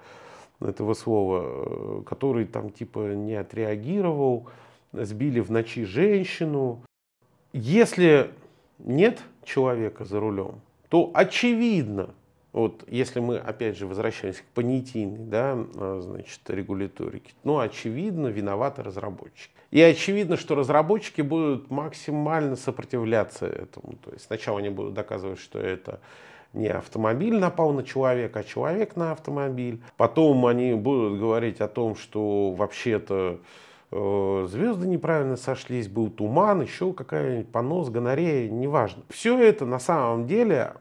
этого 0.61 0.95
слова, 0.95 1.43
э, 1.45 2.03
который 2.07 2.45
там 2.45 2.71
типа 2.71 3.15
не 3.15 3.35
отреагировал, 3.35 4.47
сбили 4.93 5.41
в 5.41 5.51
ночи 5.51 5.85
женщину, 5.85 6.83
если 7.53 8.31
нет 8.79 9.21
человека 9.45 10.05
за 10.05 10.21
рулем, 10.21 10.61
то 10.89 11.11
очевидно, 11.15 12.11
вот 12.53 12.85
если 12.89 13.21
мы 13.21 13.39
опять 13.39 13.77
же 13.77 13.87
возвращаемся 13.87 14.43
к 14.43 14.47
понятийной, 14.55 15.19
да, 15.19 15.55
а, 15.77 16.01
значит, 16.03 16.41
регуляторике, 16.49 17.33
ну, 17.45 17.59
очевидно, 17.59 18.29
виноваты 18.29 18.83
разработчики. 18.83 19.53
И 19.71 19.81
очевидно, 19.83 20.39
что 20.39 20.55
разработчики 20.55 21.21
будут 21.21 21.71
максимально 21.71 22.57
сопротивляться 22.57 23.47
этому. 23.47 23.97
То 24.03 24.13
есть 24.13 24.27
сначала 24.27 24.61
они 24.61 24.71
будут 24.71 24.95
доказывать, 24.95 25.39
что 25.39 25.59
это 25.59 26.01
не 26.55 26.69
автомобиль 26.69 27.39
напал 27.39 27.73
на 27.73 27.83
человека, 27.83 28.41
а 28.41 28.45
человек 28.45 28.97
на 28.97 29.13
автомобиль. 29.13 29.83
Потом 29.99 30.47
они 30.47 30.73
будут 30.73 31.19
говорить 31.19 31.61
о 31.61 31.69
том, 31.69 31.97
что 31.97 32.53
вообще-то 32.53 33.41
звезды 33.91 34.87
неправильно 34.87 35.37
сошлись, 35.37 35.89
был 35.89 36.11
туман, 36.11 36.61
еще 36.63 36.93
какая-нибудь 36.93 37.51
понос, 37.51 37.89
гонорея, 37.89 38.49
неважно. 38.51 39.03
Все 39.09 39.39
это 39.39 39.65
на 39.65 39.79
самом 39.79 40.27
деле 40.27 40.75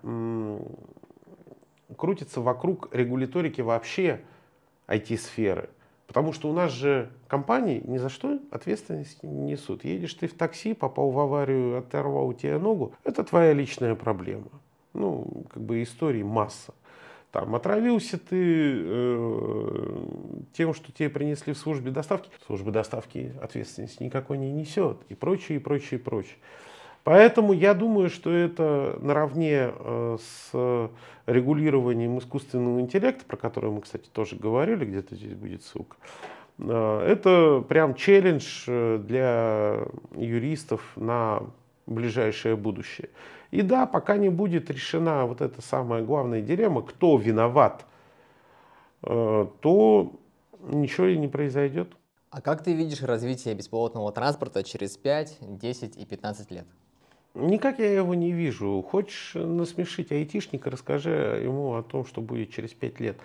крутится 1.96 2.42
вокруг 2.42 2.90
регуляторики 2.94 3.62
вообще 3.62 4.22
IT-сферы. 4.88 5.70
Потому 6.06 6.32
что 6.32 6.50
у 6.50 6.54
нас 6.54 6.72
же 6.72 7.12
компании 7.28 7.82
ни 7.86 7.98
за 7.98 8.08
что 8.10 8.40
ответственность 8.52 9.24
не 9.24 9.52
несут. 9.52 9.84
Едешь 9.84 10.14
ты 10.14 10.28
в 10.28 10.34
такси, 10.34 10.74
попал 10.74 11.10
в 11.12 11.20
аварию, 11.20 11.78
оторвал 11.78 12.28
у 12.28 12.34
тебя 12.34 12.60
ногу, 12.60 12.94
это 13.04 13.24
твоя 13.24 13.52
личная 13.54 13.96
проблема. 13.96 14.50
Ну, 14.94 15.44
как 15.50 15.62
бы 15.64 15.84
истории 15.84 16.24
масса. 16.24 16.74
Там 17.32 17.56
отравился 17.56 18.18
ты 18.18 18.82
э, 18.86 20.06
тем, 20.54 20.74
что 20.74 20.92
тебе 20.92 21.10
принесли 21.10 21.54
в 21.54 21.58
службе 21.58 21.92
доставки. 21.92 22.30
Служба 22.46 22.72
доставки 22.72 23.34
ответственности 23.42 24.04
никакой 24.04 24.38
не 24.38 24.52
несет. 24.52 24.98
И 25.10 25.16
прочее, 25.16 25.58
и 25.58 25.62
прочее, 25.62 26.00
и 26.00 26.04
прочее. 26.04 26.38
Поэтому 27.04 27.54
я 27.54 27.74
думаю, 27.74 28.10
что 28.10 28.32
это 28.32 28.98
наравне 29.02 29.72
э, 29.74 30.18
с 30.20 30.90
регулированием 31.26 32.18
искусственного 32.18 32.80
интеллекта, 32.80 33.24
про 33.26 33.38
который 33.38 33.70
мы, 33.70 33.82
кстати, 33.82 34.08
тоже 34.12 34.36
говорили, 34.36 34.86
где-то 34.86 35.16
здесь 35.16 35.34
будет 35.34 35.64
ссылка, 35.64 35.98
э, 36.58 37.06
это 37.08 37.64
прям 37.68 37.94
челлендж 37.96 38.64
э, 38.68 38.98
для 38.98 39.86
юристов 40.16 40.82
на 40.96 41.44
ближайшее 41.86 42.56
будущее. 42.56 43.10
И 43.52 43.62
да, 43.62 43.86
пока 43.86 44.18
не 44.18 44.30
будет 44.30 44.70
решена 44.70 45.26
вот 45.26 45.42
эта 45.42 45.62
самая 45.62 46.04
главная 46.04 46.42
дилемма, 46.42 46.82
кто 46.82 47.18
виноват, 47.18 47.86
э, 49.04 49.48
то 49.62 50.12
ничего 50.62 51.08
и 51.08 51.18
не 51.18 51.28
произойдет. 51.28 51.94
А 52.30 52.42
как 52.42 52.64
ты 52.64 52.74
видишь 52.74 53.02
развитие 53.02 53.56
беспилотного 53.56 54.12
транспорта 54.12 54.64
через 54.64 54.98
5, 54.98 55.38
10 55.42 55.98
и 55.98 56.06
15 56.06 56.52
лет? 56.52 56.66
Никак 57.34 57.80
я 57.80 57.94
его 57.94 58.16
не 58.16 58.32
вижу. 58.32 58.82
Хочешь 58.82 59.34
насмешить 59.36 60.12
айтишника, 60.12 60.70
расскажи 60.70 61.42
ему 61.44 61.76
о 61.76 61.84
том, 61.84 62.06
что 62.06 62.22
будет 62.22 62.52
через 62.52 62.74
5 62.74 63.00
лет. 63.00 63.18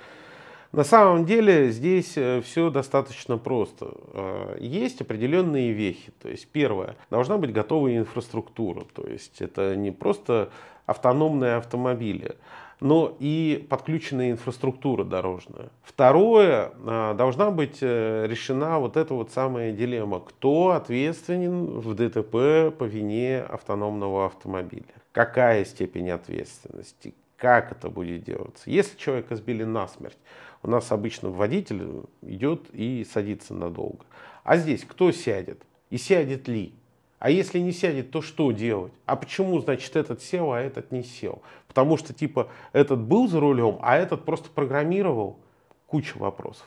На 0.73 0.85
самом 0.85 1.27
деле 1.27 1.71
здесь 1.71 2.15
э, 2.17 2.41
все 2.41 2.71
достаточно 2.71 3.37
просто. 3.37 3.93
Э, 4.15 4.57
есть 4.59 5.03
определенные 5.03 5.73
вехи. 5.73 6.13
То 6.23 6.31
есть 6.31 6.49
первое, 6.49 6.97
должна 7.11 7.37
быть 7.37 7.53
готовая 7.53 7.99
инфраструктура. 7.99 8.87
То 8.95 9.07
есть 9.07 9.43
это 9.43 9.77
не 9.77 9.91
просто 9.91 10.49
автономные 10.87 11.57
автомобили, 11.57 12.37
но 12.81 13.15
и 13.21 13.67
подключенная 13.69 14.31
инфраструктура 14.31 15.05
дорожная. 15.05 15.69
Второе, 15.83 16.73
э, 16.75 17.15
должна 17.19 17.51
быть 17.51 17.83
решена 17.83 18.79
вот 18.79 18.97
эта 18.97 19.13
вот 19.13 19.31
самая 19.31 19.73
дилемма. 19.73 20.21
Кто 20.21 20.71
ответственен 20.71 21.81
в 21.81 21.95
ДТП 21.95 22.75
по 22.75 22.85
вине 22.85 23.43
автономного 23.43 24.25
автомобиля? 24.25 24.87
Какая 25.13 25.67
степень 25.67 26.09
ответственности? 26.09 27.13
Как 27.37 27.73
это 27.73 27.91
будет 27.91 28.23
делаться? 28.23 28.71
Если 28.71 28.97
человека 28.97 29.35
сбили 29.35 29.65
насмерть, 29.65 30.17
у 30.63 30.71
нас 30.71 30.93
обычно 30.93 31.31
водитель 31.31 32.03
идет 32.23 32.71
и 32.73 33.05
садится 33.05 33.55
надолго. 33.55 34.05
А 34.45 34.57
здесь 34.57 34.85
кто 34.85 35.11
сядет? 35.13 35.63
И 35.91 35.99
сядет 35.99 36.49
ли? 36.49 36.75
А 37.19 37.31
если 37.31 37.61
не 37.61 37.73
сядет, 37.73 38.11
то 38.11 38.21
что 38.21 38.51
делать? 38.51 38.93
А 39.07 39.15
почему, 39.15 39.61
значит, 39.61 39.95
этот 39.95 40.23
сел, 40.23 40.53
а 40.53 40.61
этот 40.61 40.91
не 40.91 41.05
сел? 41.05 41.43
Потому 41.69 41.97
что, 41.97 42.13
типа, 42.13 42.49
этот 42.73 43.01
был 43.01 43.29
за 43.29 43.39
рулем, 43.39 43.79
а 43.81 43.97
этот 43.97 44.25
просто 44.25 44.51
программировал. 44.51 45.39
Куча 45.87 46.17
вопросов. 46.17 46.67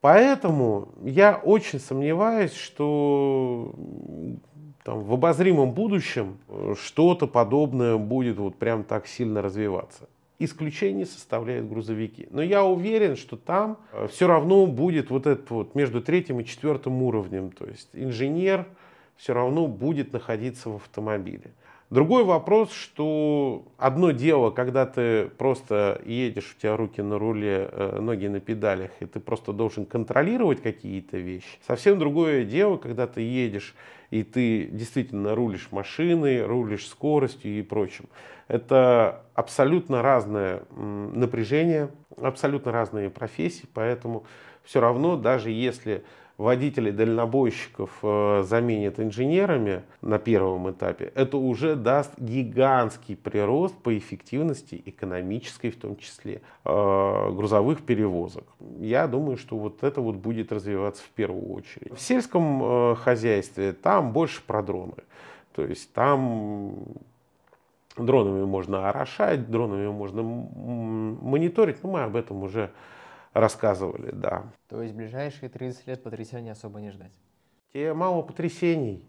Поэтому 0.00 0.88
я 1.02 1.36
очень 1.36 1.78
сомневаюсь, 1.78 2.52
что 2.54 3.74
там, 4.82 5.00
в 5.00 5.14
обозримом 5.14 5.70
будущем 5.72 6.38
что-то 6.74 7.26
подобное 7.26 7.96
будет 7.96 8.36
вот 8.38 8.56
прям 8.56 8.84
так 8.84 9.06
сильно 9.06 9.42
развиваться. 9.42 10.08
Исключение 10.44 11.06
составляют 11.06 11.68
грузовики. 11.68 12.26
Но 12.30 12.42
я 12.42 12.64
уверен, 12.64 13.16
что 13.16 13.36
там 13.36 13.78
э, 13.92 14.08
все 14.10 14.26
равно 14.26 14.66
будет 14.66 15.10
вот 15.10 15.26
этот 15.26 15.48
вот 15.50 15.74
между 15.74 16.02
третьим 16.02 16.40
и 16.40 16.44
четвертым 16.44 17.02
уровнем. 17.02 17.50
То 17.50 17.66
есть 17.66 17.88
инженер 17.94 18.66
все 19.16 19.32
равно 19.32 19.66
будет 19.66 20.12
находиться 20.12 20.68
в 20.70 20.76
автомобиле. 20.76 21.52
Другой 21.90 22.24
вопрос, 22.24 22.72
что 22.72 23.66
одно 23.78 24.10
дело, 24.10 24.50
когда 24.50 24.84
ты 24.84 25.26
просто 25.26 26.00
едешь, 26.04 26.56
у 26.56 26.60
тебя 26.60 26.76
руки 26.76 27.00
на 27.00 27.18
руле, 27.18 27.68
э, 27.70 28.00
ноги 28.00 28.26
на 28.26 28.40
педалях, 28.40 28.90
и 29.00 29.06
ты 29.06 29.20
просто 29.20 29.52
должен 29.52 29.86
контролировать 29.86 30.60
какие-то 30.60 31.18
вещи. 31.18 31.58
Совсем 31.66 31.98
другое 31.98 32.44
дело, 32.44 32.78
когда 32.78 33.06
ты 33.06 33.20
едешь, 33.20 33.74
и 34.14 34.22
ты 34.22 34.66
действительно 34.66 35.34
рулишь 35.34 35.72
машиной, 35.72 36.46
рулишь 36.46 36.86
скоростью 36.86 37.58
и 37.58 37.62
прочим. 37.62 38.08
Это 38.46 39.24
абсолютно 39.34 40.02
разное 40.02 40.62
напряжение, 40.70 41.90
абсолютно 42.16 42.70
разные 42.70 43.10
профессии, 43.10 43.66
поэтому 43.74 44.24
все 44.62 44.80
равно, 44.80 45.16
даже 45.16 45.50
если 45.50 46.04
водителей 46.36 46.92
дальнобойщиков 46.92 47.90
э, 48.02 48.42
заменят 48.44 48.98
инженерами 48.98 49.82
на 50.02 50.18
первом 50.18 50.70
этапе, 50.70 51.12
это 51.14 51.36
уже 51.36 51.76
даст 51.76 52.12
гигантский 52.18 53.16
прирост 53.16 53.76
по 53.82 53.96
эффективности 53.96 54.82
экономической, 54.84 55.70
в 55.70 55.76
том 55.76 55.96
числе 55.96 56.42
э, 56.64 57.30
грузовых 57.32 57.82
перевозок. 57.82 58.44
Я 58.78 59.06
думаю, 59.06 59.36
что 59.36 59.56
вот 59.56 59.82
это 59.82 60.00
вот 60.00 60.16
будет 60.16 60.52
развиваться 60.52 61.02
в 61.02 61.10
первую 61.10 61.52
очередь. 61.52 61.92
В 61.94 62.00
сельском 62.00 62.62
э, 62.62 62.94
хозяйстве 62.96 63.72
там 63.72 64.12
больше 64.12 64.42
про 64.44 64.62
дроны. 64.62 64.94
То 65.54 65.64
есть 65.64 65.92
там 65.92 66.74
Дронами 67.96 68.44
можно 68.44 68.88
орошать, 68.88 69.48
дронами 69.48 69.86
можно 69.86 70.22
мониторить, 70.22 71.82
но 71.84 71.90
мы 71.90 72.02
об 72.02 72.16
этом 72.16 72.42
уже 72.42 72.70
рассказывали, 73.34 74.10
да. 74.12 74.50
То 74.68 74.80
есть 74.80 74.94
ближайшие 74.94 75.50
30 75.50 75.86
лет 75.86 76.02
потрясений 76.02 76.50
особо 76.50 76.80
не 76.80 76.90
ждать? 76.90 77.12
Тебе 77.72 77.92
мало 77.92 78.22
потрясений. 78.22 79.04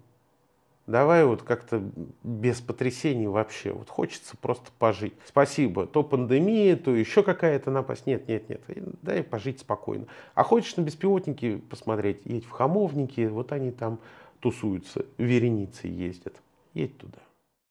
Давай 0.88 1.26
вот 1.26 1.42
как-то 1.42 1.84
без 2.24 2.62
потрясений 2.62 3.28
вообще. 3.28 3.72
Вот 3.72 3.90
хочется 3.90 4.38
просто 4.38 4.72
пожить. 4.78 5.14
Спасибо. 5.26 5.88
То 5.88 6.04
пандемия, 6.04 6.76
то 6.76 6.92
еще 6.92 7.24
какая-то 7.24 7.72
напасть. 7.72 8.06
Нет, 8.06 8.28
нет, 8.28 8.50
нет. 8.50 8.62
Дай 9.02 9.24
пожить 9.24 9.62
спокойно. 9.62 10.06
А 10.36 10.44
хочешь 10.44 10.76
на 10.76 10.82
беспилотники 10.82 11.58
посмотреть? 11.58 12.22
Едь 12.26 12.46
в 12.46 12.52
Хамовники. 12.52 13.26
Вот 13.26 13.52
они 13.52 13.72
там 13.72 14.00
тусуются, 14.42 15.06
вереницы 15.18 15.88
ездят. 15.88 16.36
Едь 16.76 16.98
туда. 17.00 17.18